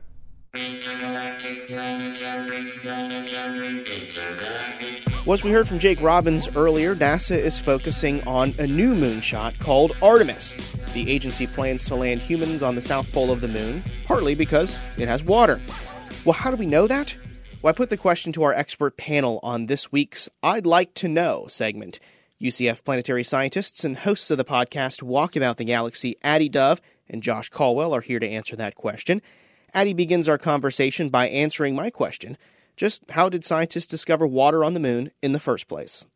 Well, 5.27 5.35
as 5.35 5.45
we 5.45 5.51
heard 5.51 5.69
from 5.69 5.79
Jake 5.79 6.01
Robins 6.01 6.49
earlier, 6.57 6.95
NASA 6.95 7.37
is 7.37 7.59
focusing 7.59 8.27
on 8.27 8.55
a 8.59 8.67
new 8.67 8.95
moonshot 8.95 9.59
called 9.59 9.97
Artemis. 10.01 10.55
The 10.93 11.11
agency 11.11 11.47
plans 11.47 11.85
to 11.87 11.95
land 11.95 12.21
humans 12.21 12.63
on 12.63 12.75
the 12.75 12.83
south 12.83 13.13
pole 13.13 13.31
of 13.31 13.41
the 13.41 13.49
moon, 13.49 13.83
partly 14.07 14.35
because 14.35 14.79
it 14.97 15.09
has 15.09 15.23
water. 15.25 15.61
Well, 16.25 16.33
how 16.33 16.51
do 16.51 16.57
we 16.57 16.67
know 16.67 16.87
that? 16.87 17.15
Well, 17.63 17.71
I 17.71 17.77
put 17.77 17.91
the 17.91 17.97
question 17.97 18.33
to 18.35 18.45
our 18.45 18.55
expert 18.55 18.97
panel 18.97 19.41
on 19.43 19.67
this 19.67 19.93
week's 19.93 20.29
I'd 20.43 20.67
Like 20.67 20.95
to 20.95 21.09
Know 21.09 21.47
segment. 21.49 22.01
UCF 22.41 22.85
planetary 22.85 23.23
scientists 23.23 23.85
and 23.85 23.99
hosts 23.99 24.31
of 24.31 24.39
the 24.39 24.45
podcast 24.45 25.03
Walk 25.03 25.37
About 25.37 25.59
the 25.59 25.65
Galaxy, 25.65 26.17
Addie 26.23 26.49
Dove 26.49 26.81
and 27.09 27.23
Josh 27.23 27.51
Colwell, 27.51 27.95
are 27.95 28.01
here 28.01 28.19
to 28.19 28.29
answer 28.29 28.57
that 28.57 28.77
question. 28.77 29.21
Addie 29.75 29.93
begins 29.93 30.29
our 30.29 30.39
conversation 30.39 31.11
by 31.11 31.29
answering 31.29 31.75
my 31.75 31.91
question 31.91 32.39
just 32.77 33.03
how 33.11 33.29
did 33.29 33.45
scientists 33.45 33.87
discover 33.87 34.27
water 34.27 34.65
on 34.65 34.73
the 34.73 34.81
moon 34.81 35.11
in 35.21 35.33
the 35.33 35.39
first 35.39 35.69
place? 35.69 36.07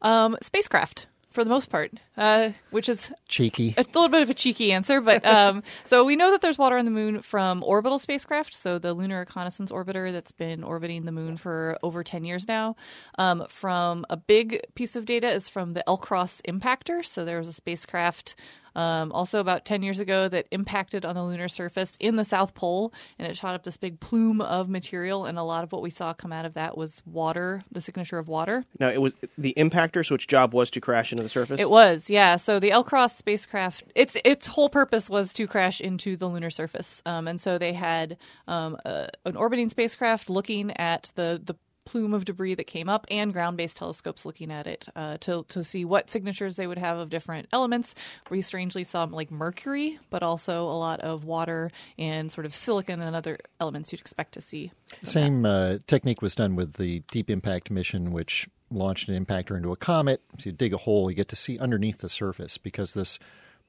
Um, 0.00 0.38
spacecraft 0.40 1.06
for 1.38 1.44
the 1.44 1.50
most 1.50 1.70
part, 1.70 1.92
uh, 2.16 2.50
which 2.72 2.88
is 2.88 3.12
Cheeky. 3.28 3.72
a 3.76 3.82
little 3.82 4.08
bit 4.08 4.22
of 4.22 4.30
a 4.30 4.34
cheeky 4.34 4.72
answer, 4.72 5.00
but 5.00 5.24
um, 5.24 5.62
so 5.84 6.02
we 6.02 6.16
know 6.16 6.32
that 6.32 6.40
there's 6.40 6.58
water 6.58 6.76
on 6.76 6.84
the 6.84 6.90
moon 6.90 7.22
from 7.22 7.62
orbital 7.62 8.00
spacecraft. 8.00 8.56
So 8.56 8.80
the 8.80 8.92
Lunar 8.92 9.20
Reconnaissance 9.20 9.70
Orbiter 9.70 10.10
that's 10.10 10.32
been 10.32 10.64
orbiting 10.64 11.04
the 11.04 11.12
moon 11.12 11.36
for 11.36 11.78
over 11.80 12.02
10 12.02 12.24
years 12.24 12.48
now. 12.48 12.74
Um, 13.18 13.46
from 13.48 14.04
a 14.10 14.16
big 14.16 14.62
piece 14.74 14.96
of 14.96 15.06
data 15.06 15.28
is 15.28 15.48
from 15.48 15.74
the 15.74 15.84
LCROSS 15.86 16.42
impactor. 16.48 17.04
So 17.04 17.24
there 17.24 17.38
was 17.38 17.46
a 17.46 17.52
spacecraft 17.52 18.34
um, 18.78 19.10
also 19.10 19.40
about 19.40 19.64
10 19.64 19.82
years 19.82 19.98
ago 19.98 20.28
that 20.28 20.46
impacted 20.52 21.04
on 21.04 21.16
the 21.16 21.24
lunar 21.24 21.48
surface 21.48 21.96
in 21.98 22.14
the 22.14 22.24
South 22.24 22.54
Pole, 22.54 22.92
and 23.18 23.26
it 23.26 23.36
shot 23.36 23.56
up 23.56 23.64
this 23.64 23.76
big 23.76 23.98
plume 23.98 24.40
of 24.40 24.68
material. 24.68 25.26
And 25.26 25.36
a 25.36 25.42
lot 25.42 25.64
of 25.64 25.72
what 25.72 25.82
we 25.82 25.90
saw 25.90 26.12
come 26.12 26.32
out 26.32 26.44
of 26.44 26.54
that 26.54 26.76
was 26.76 27.02
water, 27.04 27.64
the 27.72 27.80
signature 27.80 28.18
of 28.18 28.28
water. 28.28 28.64
Now, 28.78 28.90
it 28.90 29.02
was 29.02 29.16
the 29.36 29.52
impactor, 29.56 30.06
so 30.06 30.14
its 30.14 30.26
job 30.26 30.54
was 30.54 30.70
to 30.70 30.80
crash 30.80 31.10
into 31.10 31.24
the 31.24 31.28
surface? 31.28 31.60
It 31.60 31.70
was, 31.70 32.08
yeah. 32.08 32.36
So 32.36 32.60
the 32.60 32.70
LCROSS 32.70 33.16
spacecraft, 33.16 33.84
its 33.96 34.16
its 34.24 34.46
whole 34.46 34.68
purpose 34.68 35.10
was 35.10 35.32
to 35.32 35.48
crash 35.48 35.80
into 35.80 36.16
the 36.16 36.28
lunar 36.28 36.50
surface, 36.50 37.02
um, 37.04 37.26
and 37.26 37.40
so 37.40 37.58
they 37.58 37.72
had 37.72 38.16
um, 38.46 38.76
a, 38.84 39.08
an 39.24 39.34
orbiting 39.34 39.70
spacecraft 39.70 40.30
looking 40.30 40.70
at 40.76 41.10
the 41.16 41.42
the 41.44 41.56
plume 41.88 42.12
of 42.12 42.26
debris 42.26 42.54
that 42.54 42.66
came 42.66 42.86
up 42.86 43.06
and 43.10 43.32
ground-based 43.32 43.74
telescopes 43.74 44.26
looking 44.26 44.52
at 44.52 44.66
it 44.66 44.86
uh, 44.94 45.16
to 45.20 45.46
to 45.48 45.64
see 45.64 45.86
what 45.86 46.10
signatures 46.10 46.56
they 46.56 46.66
would 46.66 46.76
have 46.76 46.98
of 46.98 47.08
different 47.08 47.48
elements. 47.50 47.94
We 48.28 48.42
strangely 48.42 48.84
saw 48.84 49.04
like 49.04 49.30
mercury, 49.30 49.98
but 50.10 50.22
also 50.22 50.64
a 50.64 50.76
lot 50.76 51.00
of 51.00 51.24
water 51.24 51.70
and 51.98 52.30
sort 52.30 52.44
of 52.44 52.54
silicon 52.54 53.00
and 53.00 53.16
other 53.16 53.38
elements 53.58 53.90
you'd 53.90 54.02
expect 54.02 54.34
to 54.34 54.42
see. 54.42 54.70
Same 55.00 55.46
uh, 55.46 55.78
technique 55.86 56.20
was 56.20 56.34
done 56.34 56.56
with 56.56 56.74
the 56.74 57.00
Deep 57.10 57.30
Impact 57.30 57.70
mission, 57.70 58.12
which 58.12 58.50
launched 58.70 59.08
an 59.08 59.24
impactor 59.24 59.56
into 59.56 59.72
a 59.72 59.76
comet. 59.76 60.20
So 60.38 60.50
you 60.50 60.52
dig 60.52 60.74
a 60.74 60.76
hole, 60.76 61.10
you 61.10 61.16
get 61.16 61.28
to 61.28 61.36
see 61.36 61.58
underneath 61.58 62.00
the 62.00 62.10
surface 62.10 62.58
because 62.58 62.92
this 62.92 63.18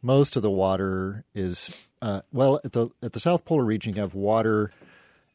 most 0.01 0.36
of 0.36 0.41
the 0.41 0.51
water 0.51 1.23
is 1.34 1.88
uh, 2.01 2.21
well 2.34 2.60
at 2.65 2.73
the 2.73 2.89
at 3.01 3.13
the 3.13 3.21
South 3.21 3.45
Polar 3.45 3.63
region. 3.63 3.95
You 3.95 4.01
have 4.01 4.13
water 4.13 4.71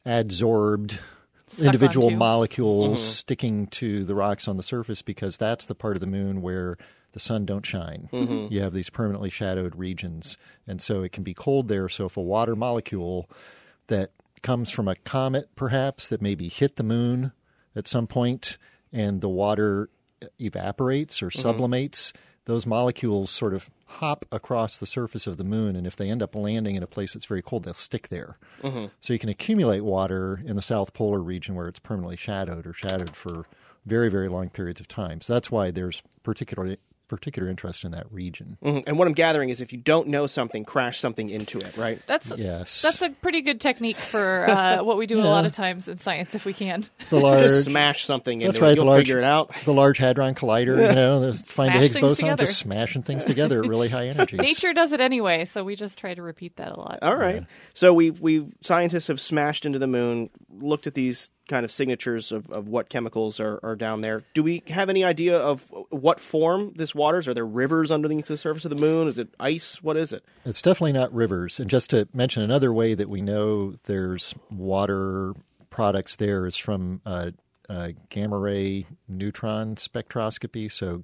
adsorbed 0.05 0.99
individual 1.59 2.11
molecules 2.11 2.99
mm-hmm. 2.99 3.09
sticking 3.09 3.67
to 3.67 4.03
the 4.03 4.15
rocks 4.15 4.47
on 4.47 4.57
the 4.57 4.63
surface 4.63 5.01
because 5.01 5.37
that's 5.37 5.65
the 5.65 5.75
part 5.75 5.95
of 5.95 6.01
the 6.01 6.07
moon 6.07 6.41
where 6.41 6.77
the 7.11 7.19
sun 7.19 7.45
don't 7.45 7.65
shine. 7.65 8.09
Mm-hmm. 8.11 8.53
You 8.53 8.61
have 8.61 8.73
these 8.73 8.89
permanently 8.89 9.29
shadowed 9.29 9.75
regions, 9.75 10.37
and 10.67 10.81
so 10.81 11.01
it 11.01 11.11
can 11.11 11.23
be 11.23 11.33
cold 11.33 11.67
there. 11.67 11.87
So 11.87 12.05
if 12.05 12.17
a 12.17 12.21
water 12.21 12.55
molecule 12.55 13.29
that 13.87 14.11
comes 14.41 14.69
from 14.69 14.87
a 14.87 14.95
comet, 14.95 15.49
perhaps 15.55 16.07
that 16.09 16.21
maybe 16.21 16.49
hit 16.49 16.75
the 16.75 16.83
moon 16.83 17.31
at 17.75 17.87
some 17.87 18.07
point, 18.07 18.57
and 18.91 19.21
the 19.21 19.29
water 19.29 19.89
evaporates 20.39 21.21
or 21.21 21.29
mm-hmm. 21.29 21.41
sublimates, 21.41 22.11
those 22.45 22.65
molecules 22.65 23.29
sort 23.29 23.53
of 23.53 23.69
hop 23.87 24.25
across 24.31 24.77
the 24.77 24.85
surface 24.85 25.27
of 25.27 25.37
the 25.37 25.43
moon, 25.43 25.75
and 25.75 25.85
if 25.85 25.95
they 25.95 26.09
end 26.09 26.23
up 26.23 26.35
landing 26.35 26.75
in 26.75 26.83
a 26.83 26.87
place 26.87 27.13
that's 27.13 27.25
very 27.25 27.41
cold, 27.41 27.63
they'll 27.63 27.73
stick 27.73 28.07
there. 28.09 28.35
Mm-hmm. 28.61 28.85
So 29.01 29.13
you 29.13 29.19
can 29.19 29.29
accumulate 29.29 29.81
water 29.81 30.41
in 30.45 30.55
the 30.55 30.61
south 30.61 30.93
polar 30.93 31.19
region 31.19 31.55
where 31.55 31.67
it's 31.67 31.79
permanently 31.79 32.17
shadowed 32.17 32.65
or 32.65 32.73
shadowed 32.73 33.15
for 33.15 33.45
very, 33.85 34.09
very 34.09 34.29
long 34.29 34.49
periods 34.49 34.79
of 34.79 34.87
time. 34.87 35.21
So 35.21 35.33
that's 35.33 35.51
why 35.51 35.71
there's 35.71 36.01
particularly 36.23 36.77
particular 37.07 37.49
interest 37.49 37.83
in 37.83 37.91
that 37.91 38.11
region. 38.11 38.57
Mhm. 38.63 38.83
And 38.87 38.97
what 38.97 39.07
I'm 39.07 39.13
gathering 39.13 39.49
is 39.49 39.61
if 39.61 39.71
you 39.71 39.77
don't 39.79 40.07
know 40.07 40.27
something, 40.27 40.65
crash 40.65 40.99
something 40.99 41.29
into 41.29 41.59
it, 41.59 41.77
right? 41.77 41.99
That's 42.07 42.31
Yes. 42.35 42.81
that's 42.81 43.01
a 43.01 43.09
pretty 43.09 43.41
good 43.41 43.59
technique 43.61 43.97
for 43.97 44.49
uh, 44.49 44.83
what 44.83 44.97
we 44.97 45.05
do 45.07 45.19
a 45.19 45.25
lot 45.25 45.45
of 45.45 45.51
times 45.51 45.87
in 45.87 45.99
science, 45.99 46.35
if 46.35 46.45
we 46.45 46.53
can. 46.53 46.85
The 47.09 47.19
large, 47.19 47.41
Just 47.43 47.65
smash 47.65 48.05
something 48.05 48.41
into 48.41 48.59
That's 48.59 48.71
it. 48.71 48.75
You'll 48.75 48.85
the 48.85 48.89
large, 48.91 49.01
figure 49.01 49.17
it 49.19 49.23
out. 49.23 49.53
The 49.65 49.73
Large 49.73 49.97
Hadron 49.99 50.35
Collider, 50.35 50.89
you 50.89 50.95
know, 50.95 51.19
there's 51.19 51.41
find 51.41 51.69
a 51.69 51.71
Smash 51.73 51.81
Higgs 51.81 51.93
things 51.93 52.01
boson, 52.01 52.25
together. 52.25 52.45
just 52.45 52.59
smashing 52.59 53.03
things 53.03 53.25
together 53.25 53.63
at 53.63 53.69
really 53.69 53.89
high 53.89 54.07
energies. 54.07 54.39
Nature 54.41 54.73
does 54.73 54.91
it 54.91 55.01
anyway, 55.01 55.45
so 55.45 55.63
we 55.63 55.75
just 55.75 55.97
try 55.99 56.13
to 56.13 56.21
repeat 56.21 56.55
that 56.57 56.71
a 56.71 56.79
lot. 56.79 56.99
All 57.01 57.15
right. 57.15 57.45
So 57.73 57.93
we've 57.93 58.19
we've 58.19 58.53
scientists 58.61 59.07
have 59.07 59.19
smashed 59.21 59.65
into 59.65 59.79
the 59.79 59.87
moon, 59.87 60.29
looked 60.49 60.87
at 60.87 60.93
these 60.93 61.31
kind 61.47 61.63
of 61.63 61.71
signatures 61.71 62.31
of, 62.31 62.49
of 62.49 62.67
what 62.67 62.89
chemicals 62.89 63.39
are, 63.39 63.59
are 63.61 63.75
down 63.75 64.01
there. 64.01 64.23
Do 64.33 64.41
we 64.41 64.63
have 64.67 64.89
any 64.89 65.03
idea 65.03 65.37
of 65.37 65.71
what 65.95 66.19
form 66.19 66.73
this 66.75 66.93
water's? 66.93 67.27
Are 67.27 67.33
there 67.33 67.45
rivers 67.45 67.91
underneath 67.91 68.27
the 68.27 68.37
surface 68.37 68.65
of 68.65 68.69
the 68.69 68.75
moon? 68.75 69.07
Is 69.07 69.17
it 69.19 69.29
ice? 69.39 69.81
What 69.81 69.97
is 69.97 70.13
it? 70.13 70.23
It's 70.45 70.61
definitely 70.61 70.93
not 70.93 71.13
rivers. 71.13 71.59
And 71.59 71.69
just 71.69 71.89
to 71.91 72.07
mention 72.13 72.43
another 72.43 72.73
way 72.73 72.93
that 72.93 73.09
we 73.09 73.21
know 73.21 73.75
there's 73.85 74.35
water 74.51 75.33
products 75.69 76.15
there 76.15 76.45
is 76.45 76.57
from 76.57 77.01
uh, 77.05 77.31
uh, 77.69 77.89
gamma 78.09 78.37
ray 78.37 78.85
neutron 79.07 79.75
spectroscopy. 79.75 80.71
So 80.71 81.03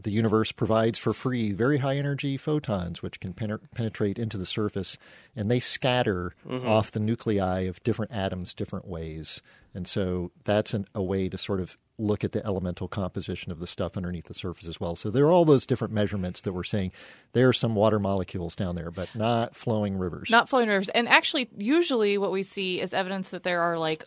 the 0.00 0.12
universe 0.12 0.52
provides 0.52 0.98
for 0.98 1.12
free 1.12 1.52
very 1.52 1.78
high 1.78 1.96
energy 1.96 2.36
photons, 2.36 3.02
which 3.02 3.18
can 3.18 3.32
penetrate 3.32 4.18
into 4.18 4.38
the 4.38 4.46
surface, 4.46 4.96
and 5.34 5.50
they 5.50 5.58
scatter 5.60 6.34
off 6.64 6.92
the 6.92 7.00
nuclei 7.00 7.60
of 7.60 7.82
different 7.82 8.12
atoms 8.12 8.54
different 8.54 8.86
ways. 8.86 9.42
And 9.74 9.88
so 9.88 10.30
that's 10.44 10.72
an, 10.72 10.86
a 10.94 11.02
way 11.02 11.28
to 11.28 11.36
sort 11.36 11.60
of 11.60 11.76
look 11.98 12.24
at 12.24 12.32
the 12.32 12.44
elemental 12.46 12.88
composition 12.88 13.50
of 13.50 13.58
the 13.58 13.66
stuff 13.66 13.96
underneath 13.96 14.26
the 14.26 14.34
surface 14.34 14.68
as 14.68 14.80
well. 14.80 14.96
So 14.96 15.10
there 15.10 15.24
are 15.26 15.32
all 15.32 15.44
those 15.44 15.66
different 15.66 15.92
measurements 15.92 16.42
that 16.42 16.52
we're 16.52 16.64
saying 16.64 16.92
there 17.32 17.48
are 17.48 17.52
some 17.52 17.74
water 17.74 17.98
molecules 17.98 18.54
down 18.54 18.76
there, 18.76 18.90
but 18.90 19.08
not 19.14 19.56
flowing 19.56 19.98
rivers. 19.98 20.30
Not 20.30 20.48
flowing 20.48 20.68
rivers. 20.68 20.88
And 20.90 21.08
actually, 21.08 21.48
usually 21.56 22.16
what 22.16 22.30
we 22.30 22.42
see 22.42 22.80
is 22.80 22.94
evidence 22.94 23.30
that 23.30 23.42
there 23.42 23.62
are 23.62 23.78
like 23.78 24.04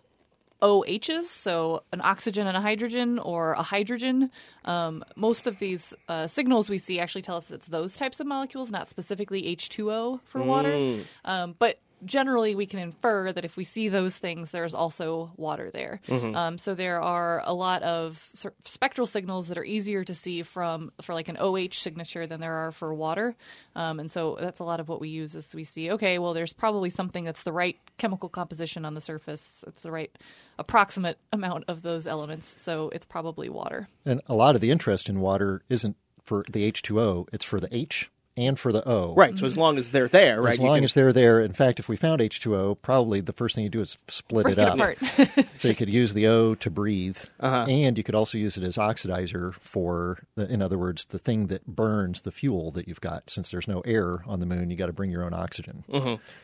OHs, 0.62 1.30
so 1.30 1.84
an 1.92 2.02
oxygen 2.02 2.48
and 2.48 2.56
a 2.56 2.62
hydrogen, 2.62 3.18
or 3.20 3.54
a 3.54 3.64
hydrogen. 3.64 4.30
Um, 4.64 5.04
most 5.16 5.48
of 5.48 5.58
these 5.60 5.94
uh, 6.08 6.28
signals 6.28 6.70
we 6.70 6.78
see 6.78 7.00
actually 7.00 7.24
tell 7.24 7.38
us 7.38 7.50
it's 7.52 7.68
those 7.68 7.96
types 7.98 8.20
of 8.20 8.28
molecules, 8.28 8.72
not 8.72 8.88
specifically 8.88 9.56
H2O 9.56 10.22
for 10.24 10.44
water. 10.44 11.00
Um, 11.26 11.56
but 11.58 11.80
generally, 12.06 12.56
we 12.56 12.66
can 12.66 12.80
infer 12.80 13.32
that 13.32 13.46
if 13.46 13.58
we 13.58 13.64
see 13.64 13.90
those 13.90 14.18
things, 14.18 14.52
there's 14.52 14.74
also 14.74 15.32
water 15.38 15.70
there. 15.72 16.02
Um, 16.36 16.58
so 16.58 16.74
there 16.76 17.02
are 17.02 17.44
a 17.46 17.54
lot 17.54 17.84
of 17.84 18.30
sort 18.34 18.56
of 18.60 18.68
spectral 18.68 19.06
signals 19.08 19.48
that 19.48 19.58
are 19.58 19.64
easier 19.64 20.04
to 20.04 20.14
see 20.14 20.44
from 20.44 20.92
for 21.02 21.14
like 21.14 21.30
an 21.30 21.38
OH 21.40 21.74
signature 21.74 22.28
than 22.28 22.40
there 22.42 22.54
are 22.54 22.72
for 22.72 22.94
water. 22.94 23.36
Um, 23.76 24.00
and 24.00 24.10
so 24.10 24.38
that's 24.40 24.60
a 24.60 24.64
lot 24.64 24.80
of 24.80 24.90
what 24.90 25.00
we 25.00 25.10
use 25.10 25.36
is 25.36 25.54
we 25.56 25.64
see, 25.64 25.92
okay, 25.92 26.20
well, 26.20 26.34
there's 26.34 26.54
probably 26.54 26.90
something 26.90 27.24
that's 27.24 27.44
the 27.44 27.54
right 27.54 27.78
chemical 27.98 28.30
composition 28.30 28.86
on 28.86 28.94
the 28.94 29.02
surface. 29.02 29.64
It's 29.68 29.84
the 29.84 29.92
right 29.92 30.16
approximate 30.60 31.18
amount 31.32 31.66
of 31.68 31.82
those 31.82 32.08
elements. 32.08 32.62
So 32.62 32.90
it's 32.90 33.06
probably 33.06 33.50
water. 33.50 33.88
And 34.06 34.22
a 34.28 34.34
lot 34.34 34.56
of 34.56 34.62
the 34.62 34.72
interest 34.72 35.10
in 35.10 35.20
water 35.20 35.64
isn't 35.70 35.96
for 36.24 36.46
the 36.52 36.72
H2O, 36.72 37.28
it's 37.34 37.46
for 37.46 37.60
the 37.60 37.74
H 37.76 38.10
and 38.42 38.58
for 38.60 38.72
the 38.72 38.88
O. 38.88 39.14
Right. 39.16 39.38
So 39.38 39.46
as 39.46 39.56
long 39.58 39.78
as 39.78 39.90
they're 39.92 40.08
there, 40.08 40.42
right? 40.42 40.54
As 40.54 40.60
long 40.60 40.76
can- 40.78 40.84
as 40.84 40.94
they're 40.94 41.14
there. 41.14 41.42
In 41.42 41.54
fact, 41.54 41.80
if 41.80 41.88
we 41.88 41.96
found 41.96 42.22
H2O, 42.22 42.82
probably 42.82 43.22
the 43.22 43.34
first 43.34 43.56
thing 43.56 43.64
you 43.64 43.70
do 43.70 43.82
is 43.82 43.98
split 44.08 44.44
Break 44.44 44.58
it 44.58 44.62
it 44.62 44.68
up. 44.68 44.76
apart. 44.76 45.48
so 45.56 45.68
you 45.68 45.76
could 45.76 45.90
use 45.90 46.14
the 46.14 46.28
O 46.28 46.56
to 46.56 46.70
breathe, 46.70 47.18
Uh-huh. 47.40 47.66
and 47.70 47.98
you 47.98 48.04
could 48.04 48.16
also 48.16 48.38
use 48.38 48.58
it 48.58 48.64
as 48.64 48.78
oxidizer 48.78 49.54
for, 49.54 50.20
the, 50.36 50.48
in 50.52 50.62
other 50.62 50.78
words, 50.78 51.06
the 51.06 51.20
thing 51.20 51.48
that 51.48 51.66
burns 51.66 52.22
the 52.22 52.32
fuel 52.32 52.72
that 52.72 52.88
you've 52.88 53.02
got. 53.02 53.30
Since 53.30 53.52
there's 53.52 53.68
no 53.68 53.82
air 53.82 54.24
on 54.26 54.40
the 54.40 54.46
moon, 54.46 54.70
you 54.70 54.76
got 54.78 54.88
to 54.88 54.94
bring 54.94 55.12
your 55.12 55.24
own 55.24 55.34
oxygen. 55.34 55.84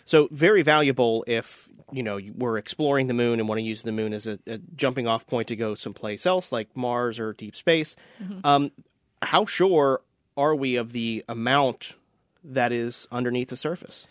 So 0.05 0.27
very 0.31 0.62
valuable 0.62 1.23
if 1.27 1.69
you 1.91 2.03
know 2.03 2.19
we're 2.36 2.57
exploring 2.57 3.07
the 3.07 3.13
moon 3.13 3.39
and 3.39 3.47
want 3.47 3.60
to 3.60 3.63
use 3.63 3.83
the 3.83 3.91
moon 3.91 4.13
as 4.13 4.27
a, 4.27 4.39
a 4.45 4.57
jumping 4.75 5.07
off 5.07 5.25
point 5.25 5.47
to 5.47 5.55
go 5.55 5.73
someplace 5.75 6.25
else 6.25 6.51
like 6.51 6.75
Mars 6.75 7.17
or 7.19 7.33
deep 7.33 7.55
space. 7.55 7.95
Um, 8.43 8.71
how 9.21 9.45
sure 9.45 10.01
are 10.38 10.56
we 10.56 10.76
of 10.76 10.93
the 10.93 11.26
amount 11.28 11.95
that 12.43 12.71
is 12.71 13.08
underneath 13.12 13.50
the 13.50 13.58
surface? 13.58 14.08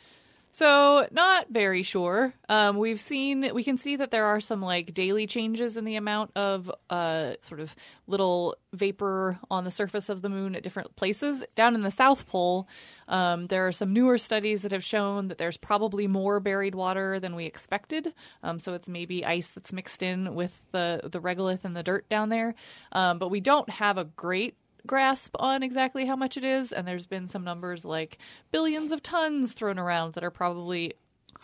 So, 0.56 1.06
not 1.10 1.48
very 1.50 1.82
sure. 1.82 2.32
Um, 2.48 2.78
we've 2.78 2.98
seen, 2.98 3.50
we 3.52 3.62
can 3.62 3.76
see 3.76 3.96
that 3.96 4.10
there 4.10 4.24
are 4.24 4.40
some 4.40 4.62
like 4.62 4.94
daily 4.94 5.26
changes 5.26 5.76
in 5.76 5.84
the 5.84 5.96
amount 5.96 6.30
of 6.34 6.70
uh, 6.88 7.34
sort 7.42 7.60
of 7.60 7.76
little 8.06 8.56
vapor 8.72 9.38
on 9.50 9.64
the 9.64 9.70
surface 9.70 10.08
of 10.08 10.22
the 10.22 10.30
moon 10.30 10.56
at 10.56 10.62
different 10.62 10.96
places. 10.96 11.44
Down 11.56 11.74
in 11.74 11.82
the 11.82 11.90
South 11.90 12.26
Pole, 12.26 12.66
um, 13.06 13.48
there 13.48 13.66
are 13.66 13.72
some 13.72 13.92
newer 13.92 14.16
studies 14.16 14.62
that 14.62 14.72
have 14.72 14.82
shown 14.82 15.28
that 15.28 15.36
there's 15.36 15.58
probably 15.58 16.06
more 16.06 16.40
buried 16.40 16.74
water 16.74 17.20
than 17.20 17.36
we 17.36 17.44
expected. 17.44 18.14
Um, 18.42 18.58
so, 18.58 18.72
it's 18.72 18.88
maybe 18.88 19.26
ice 19.26 19.50
that's 19.50 19.74
mixed 19.74 20.02
in 20.02 20.34
with 20.34 20.62
the, 20.72 21.02
the 21.04 21.20
regolith 21.20 21.66
and 21.66 21.76
the 21.76 21.82
dirt 21.82 22.08
down 22.08 22.30
there. 22.30 22.54
Um, 22.92 23.18
but 23.18 23.28
we 23.28 23.40
don't 23.40 23.68
have 23.68 23.98
a 23.98 24.04
great 24.04 24.56
grasp 24.86 25.34
on 25.38 25.62
exactly 25.62 26.06
how 26.06 26.16
much 26.16 26.36
it 26.36 26.44
is 26.44 26.72
and 26.72 26.86
there's 26.86 27.06
been 27.06 27.26
some 27.26 27.44
numbers 27.44 27.84
like 27.84 28.18
billions 28.52 28.92
of 28.92 29.02
tons 29.02 29.52
thrown 29.52 29.78
around 29.78 30.14
that 30.14 30.24
are 30.24 30.30
probably 30.30 30.94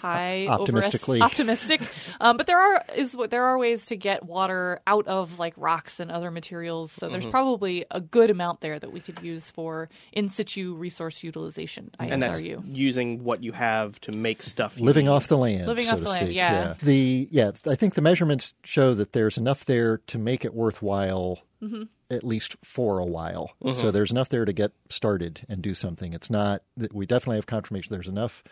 high 0.01 0.47
Optimistically. 0.47 1.19
overest- 1.21 1.33
optimistic. 1.41 1.81
Um, 2.21 2.37
but 2.37 2.47
there 2.47 2.59
are 2.59 2.85
is 2.97 3.17
what 3.17 3.31
there 3.31 3.45
are 3.45 3.59
ways 3.59 3.87
to 3.87 3.97
get 3.97 4.25
water 4.25 4.81
out 4.87 5.07
of 5.09 5.39
like 5.39 5.55
rocks 5.57 6.01
and 6.01 6.11
other 6.11 6.31
materials. 6.31 6.93
So 6.93 7.07
Mm-hmm. 7.07 7.13
there's 7.13 7.27
probably 7.27 7.85
a 7.91 8.01
good 8.01 8.31
amount 8.31 8.61
there 8.61 8.79
that 8.79 8.93
we 8.93 9.01
could 9.01 9.21
use 9.23 9.51
for 9.51 9.89
in 10.13 10.29
situ 10.29 10.75
resource 10.75 11.23
utilization. 11.23 11.91
and 11.99 12.23
that's 12.23 12.41
ISRU. 12.41 12.63
using 12.67 13.25
what 13.25 13.43
you 13.43 13.53
have 13.53 14.01
to 14.03 14.13
make 14.13 14.43
stuff. 14.43 14.79
living 14.79 15.07
need. 15.07 15.13
off 15.13 15.29
the 15.29 15.37
land, 15.39 15.67
Living 15.67 15.85
so 15.85 15.93
off 15.93 15.99
to 15.99 16.05
the 16.05 16.11
land, 16.11 16.27
speak. 16.27 16.37
yeah. 16.37 16.75
The 16.83 17.29
yeah, 17.31 17.51
I 17.67 17.75
think 17.75 17.95
the 17.95 18.03
measurements 18.03 18.55
show 18.65 18.95
that 18.95 19.13
there's 19.13 19.37
enough 19.39 19.65
there 19.65 19.99
to 20.09 20.19
make 20.19 20.45
it 20.45 20.55
worthwhile, 20.55 21.41
Mm-hmm. 21.63 21.83
at 22.11 22.25
least 22.25 22.57
for 22.65 22.99
a 22.99 23.05
while. 23.07 23.53
So 23.75 23.93
there's 23.93 24.11
enough 24.11 24.29
there 24.29 24.45
to 24.45 24.53
get 24.53 24.73
started 24.89 25.43
and 25.49 25.63
do 25.63 25.75
something. 25.75 26.13
It's 26.13 26.29
not 26.29 26.63
that 26.77 26.93
we 26.93 27.07
definitely 27.07 27.37
have 27.37 27.47
confirmation. 27.47 27.95
There's 27.95 28.09
enough 28.09 28.43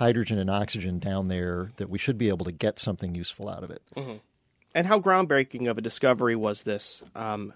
hydrogen 0.00 0.38
and 0.38 0.50
oxygen 0.50 0.98
down 0.98 1.28
there 1.28 1.70
that 1.76 1.88
we 1.88 1.98
should 1.98 2.18
be 2.18 2.28
able 2.28 2.44
to 2.46 2.50
get 2.52 2.78
something 2.80 3.14
useful 3.14 3.48
out 3.48 3.62
of 3.62 3.70
it. 3.70 3.82
And 4.74 4.86
how 4.86 4.98
groundbreaking 4.98 5.70
of 5.70 5.78
a 5.78 5.80
discovery 5.82 6.34
was 6.34 6.62
this? 6.64 7.02
Um, 7.14 7.52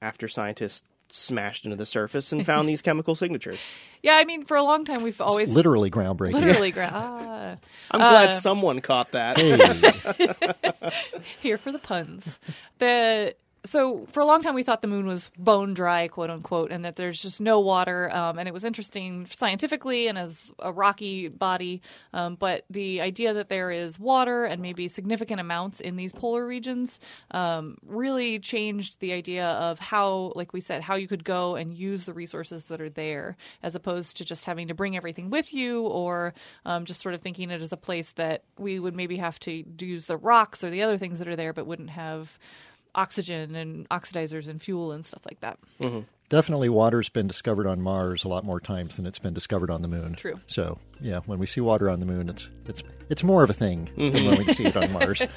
after 0.00 0.28
scientists 0.28 0.84
smashed 1.10 1.64
into 1.64 1.76
the 1.76 1.86
surface 1.86 2.30
and 2.30 2.46
found 2.46 2.68
these 2.70 2.82
chemical 2.82 3.14
signatures. 3.16 3.60
Yeah, 4.02 4.12
I 4.16 4.24
mean, 4.24 4.44
for 4.44 4.56
a 4.56 4.62
long 4.62 4.84
time 4.84 5.02
we've 5.02 5.20
always 5.20 5.52
Literally 5.52 5.90
groundbreaking. 5.90 6.34
literally 6.34 6.70
gra- 6.78 6.90
ah, 6.92 7.56
I'm 7.90 8.00
glad 8.00 8.32
someone 8.34 8.80
caught 8.80 9.10
that. 9.12 9.38
Hey, 9.38 10.92
here 11.40 11.58
for 11.58 11.72
the 11.72 11.78
puns. 11.80 12.38
The 12.78 13.34
so 13.68 14.06
for 14.10 14.20
a 14.20 14.24
long 14.24 14.42
time 14.42 14.54
we 14.54 14.62
thought 14.62 14.82
the 14.82 14.88
moon 14.88 15.06
was 15.06 15.30
bone 15.38 15.74
dry, 15.74 16.08
quote 16.08 16.30
unquote, 16.30 16.72
and 16.72 16.84
that 16.84 16.96
there's 16.96 17.20
just 17.20 17.40
no 17.40 17.60
water. 17.60 18.10
Um, 18.14 18.38
and 18.38 18.48
it 18.48 18.52
was 18.52 18.64
interesting 18.64 19.26
scientifically 19.26 20.08
and 20.08 20.16
as 20.16 20.36
a 20.58 20.72
rocky 20.72 21.28
body. 21.28 21.82
Um, 22.12 22.34
but 22.34 22.64
the 22.70 23.00
idea 23.00 23.34
that 23.34 23.48
there 23.48 23.70
is 23.70 23.98
water 23.98 24.44
and 24.44 24.62
maybe 24.62 24.88
significant 24.88 25.40
amounts 25.40 25.80
in 25.80 25.96
these 25.96 26.12
polar 26.12 26.46
regions 26.46 26.98
um, 27.30 27.76
really 27.86 28.38
changed 28.38 29.00
the 29.00 29.12
idea 29.12 29.50
of 29.50 29.78
how, 29.78 30.32
like 30.34 30.52
we 30.52 30.60
said, 30.60 30.82
how 30.82 30.94
you 30.94 31.06
could 31.06 31.24
go 31.24 31.54
and 31.54 31.74
use 31.74 32.06
the 32.06 32.12
resources 32.12 32.64
that 32.64 32.80
are 32.80 32.88
there, 32.88 33.36
as 33.62 33.74
opposed 33.74 34.16
to 34.16 34.24
just 34.24 34.46
having 34.46 34.68
to 34.68 34.74
bring 34.74 34.96
everything 34.96 35.30
with 35.30 35.52
you 35.52 35.82
or 35.82 36.34
um, 36.64 36.84
just 36.84 37.02
sort 37.02 37.14
of 37.14 37.20
thinking 37.20 37.50
it 37.50 37.60
as 37.60 37.72
a 37.72 37.76
place 37.76 38.12
that 38.12 38.44
we 38.58 38.78
would 38.78 38.94
maybe 38.94 39.16
have 39.16 39.38
to 39.40 39.64
use 39.80 40.06
the 40.06 40.16
rocks 40.16 40.64
or 40.64 40.70
the 40.70 40.82
other 40.82 40.96
things 40.96 41.18
that 41.18 41.28
are 41.28 41.36
there, 41.36 41.52
but 41.52 41.66
wouldn't 41.66 41.90
have 41.90 42.38
oxygen 42.94 43.54
and 43.54 43.88
oxidizers 43.88 44.48
and 44.48 44.60
fuel 44.60 44.92
and 44.92 45.04
stuff 45.04 45.22
like 45.26 45.40
that. 45.40 45.58
Mm-hmm. 45.80 46.00
definitely 46.28 46.68
water's 46.68 47.08
been 47.08 47.26
discovered 47.26 47.66
on 47.66 47.80
Mars 47.80 48.24
a 48.24 48.28
lot 48.28 48.44
more 48.44 48.60
times 48.60 48.96
than 48.96 49.06
it's 49.06 49.18
been 49.18 49.34
discovered 49.34 49.70
on 49.70 49.82
the 49.82 49.88
moon. 49.88 50.14
True. 50.14 50.40
So 50.46 50.78
yeah, 51.00 51.20
when 51.26 51.38
we 51.38 51.46
see 51.46 51.60
water 51.60 51.88
on 51.90 52.00
the 52.00 52.06
moon, 52.06 52.28
it's 52.28 52.50
it's 52.66 52.82
it's 53.08 53.24
more 53.24 53.42
of 53.42 53.50
a 53.50 53.54
thing 53.54 53.86
than 53.96 54.12
mm-hmm. 54.12 54.26
when 54.26 54.38
we 54.38 54.52
see 54.52 54.66
it 54.66 54.76
on 54.76 54.92
Mars. 54.92 55.22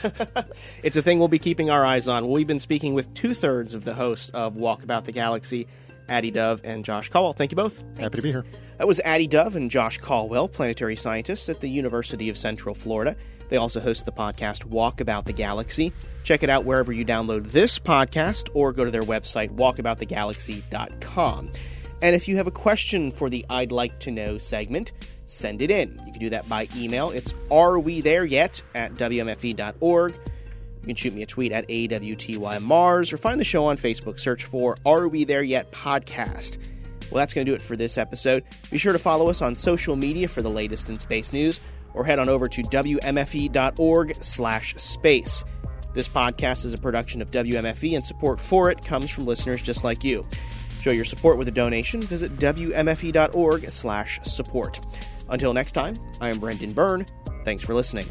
It's 0.84 0.98
a 0.98 1.02
thing 1.02 1.20
we'll 1.20 1.28
be 1.28 1.40
keeping 1.40 1.70
our 1.70 1.86
eyes 1.86 2.08
on. 2.08 2.28
We've 2.30 2.48
been 2.48 2.60
speaking 2.60 2.94
with 2.94 3.14
two 3.14 3.34
thirds 3.34 3.74
of 3.74 3.86
the 3.86 3.94
hosts 3.94 4.30
of 4.30 4.56
Walk 4.56 4.84
About 4.84 5.06
the 5.06 5.12
Galaxy, 5.12 5.68
Addie 6.12 6.32
Dove 6.32 6.62
and 6.64 6.84
Josh 6.84 7.10
Colwell. 7.10 7.34
Thank 7.34 7.52
you 7.52 7.56
both. 7.56 7.82
Happy 7.98 8.18
to 8.18 8.22
be 8.22 8.32
here. 8.32 8.46
That 8.78 8.88
was 8.88 9.00
Addie 9.00 9.28
Dove 9.28 9.56
and 9.56 9.72
Josh 9.72 9.98
Colwell, 9.98 10.48
planetary 10.48 10.96
scientists 10.96 11.48
at 11.50 11.62
the 11.62 11.70
University 11.70 12.30
of 12.30 12.38
Central 12.38 12.76
Florida. 12.76 13.16
They 13.50 13.58
also 13.58 13.80
host 13.80 14.06
the 14.06 14.12
podcast 14.12 14.66
Walk 14.66 15.02
About 15.02 15.26
the 15.26 15.34
Galaxy. 15.34 15.94
Check 16.24 16.44
it 16.44 16.50
out 16.50 16.66
wherever 16.66 16.92
you 16.92 17.06
download 17.06 17.52
this 17.52 17.80
podcast 17.80 18.50
or 18.54 18.74
go 18.74 18.86
to 18.86 18.92
their 18.92 19.02
website, 19.02 19.56
walkaboutthegalaxy.com. 19.56 21.52
And 22.02 22.16
if 22.16 22.28
you 22.28 22.38
have 22.38 22.48
a 22.48 22.52
question 22.52 23.12
for 23.12 23.30
the 23.30 23.46
I'd 23.50 23.72
Like 23.72 24.00
to 24.00 24.12
Know 24.12 24.38
segment, 24.38 24.92
send 25.26 25.62
it 25.62 25.70
in. 25.70 26.02
You 26.06 26.12
can 26.12 26.20
do 26.20 26.30
that 26.32 26.50
by 26.50 26.68
email. 26.76 27.12
It's 27.12 27.34
are 27.52 27.78
we 27.78 28.02
there 28.02 28.26
yet 28.26 28.62
at 28.74 28.96
wmfe.org. 28.96 30.20
You 30.82 30.88
can 30.88 30.96
shoot 30.96 31.14
me 31.14 31.22
a 31.22 31.28
tweet 31.28 31.52
at 31.52 31.68
AWTYMars 31.68 33.14
or 33.14 33.18
find 33.18 33.40
the 33.40 33.46
show 33.46 33.66
on 33.66 33.78
Facebook. 33.78 34.20
Search 34.20 34.46
for 34.46 34.76
Are 34.86 35.08
We 35.08 35.24
There 35.24 35.44
Yet 35.44 35.72
podcast. 35.72 36.58
Well, 37.12 37.20
that's 37.20 37.34
going 37.34 37.46
to 37.46 37.52
do 37.52 37.56
it 37.56 37.62
for 37.62 37.76
this 37.76 37.98
episode. 37.98 38.44
Be 38.72 38.78
sure 38.78 38.94
to 38.94 39.00
follow 39.00 39.30
us 39.30 39.42
on 39.42 39.56
social 39.56 39.96
media 39.96 40.28
for 40.28 40.42
the 40.42 40.50
latest 40.50 40.90
in 40.90 40.98
space 40.98 41.34
news 41.34 41.60
or 41.94 42.06
head 42.06 42.20
on 42.20 42.30
over 42.30 42.48
to 42.48 42.62
wmfe.org 42.64 44.24
slash 44.24 44.76
space. 44.78 45.44
This 45.94 46.08
podcast 46.08 46.66
is 46.66 46.74
a 46.74 46.78
production 46.78 47.22
of 47.22 47.32
WMFE 47.32 47.96
and 47.96 48.04
support 48.04 48.40
for 48.40 48.72
it 48.72 48.84
comes 48.84 49.10
from 49.12 49.26
listeners 49.26 49.62
just 49.62 49.84
like 49.84 50.04
you. 50.04 50.26
Show 50.82 50.92
your 50.92 51.06
support 51.06 51.38
with 51.38 51.48
a 51.48 51.52
donation. 51.52 52.02
Visit 52.02 52.38
wmfe.org 52.38 53.70
slash 53.70 54.20
support. 54.24 54.80
Until 55.30 55.54
next 55.54 55.74
time, 55.74 55.96
I 56.20 56.30
am 56.30 56.40
Brendan 56.40 56.72
Byrne. 56.72 57.06
Thanks 57.44 57.64
for 57.64 57.74
listening. 57.74 58.06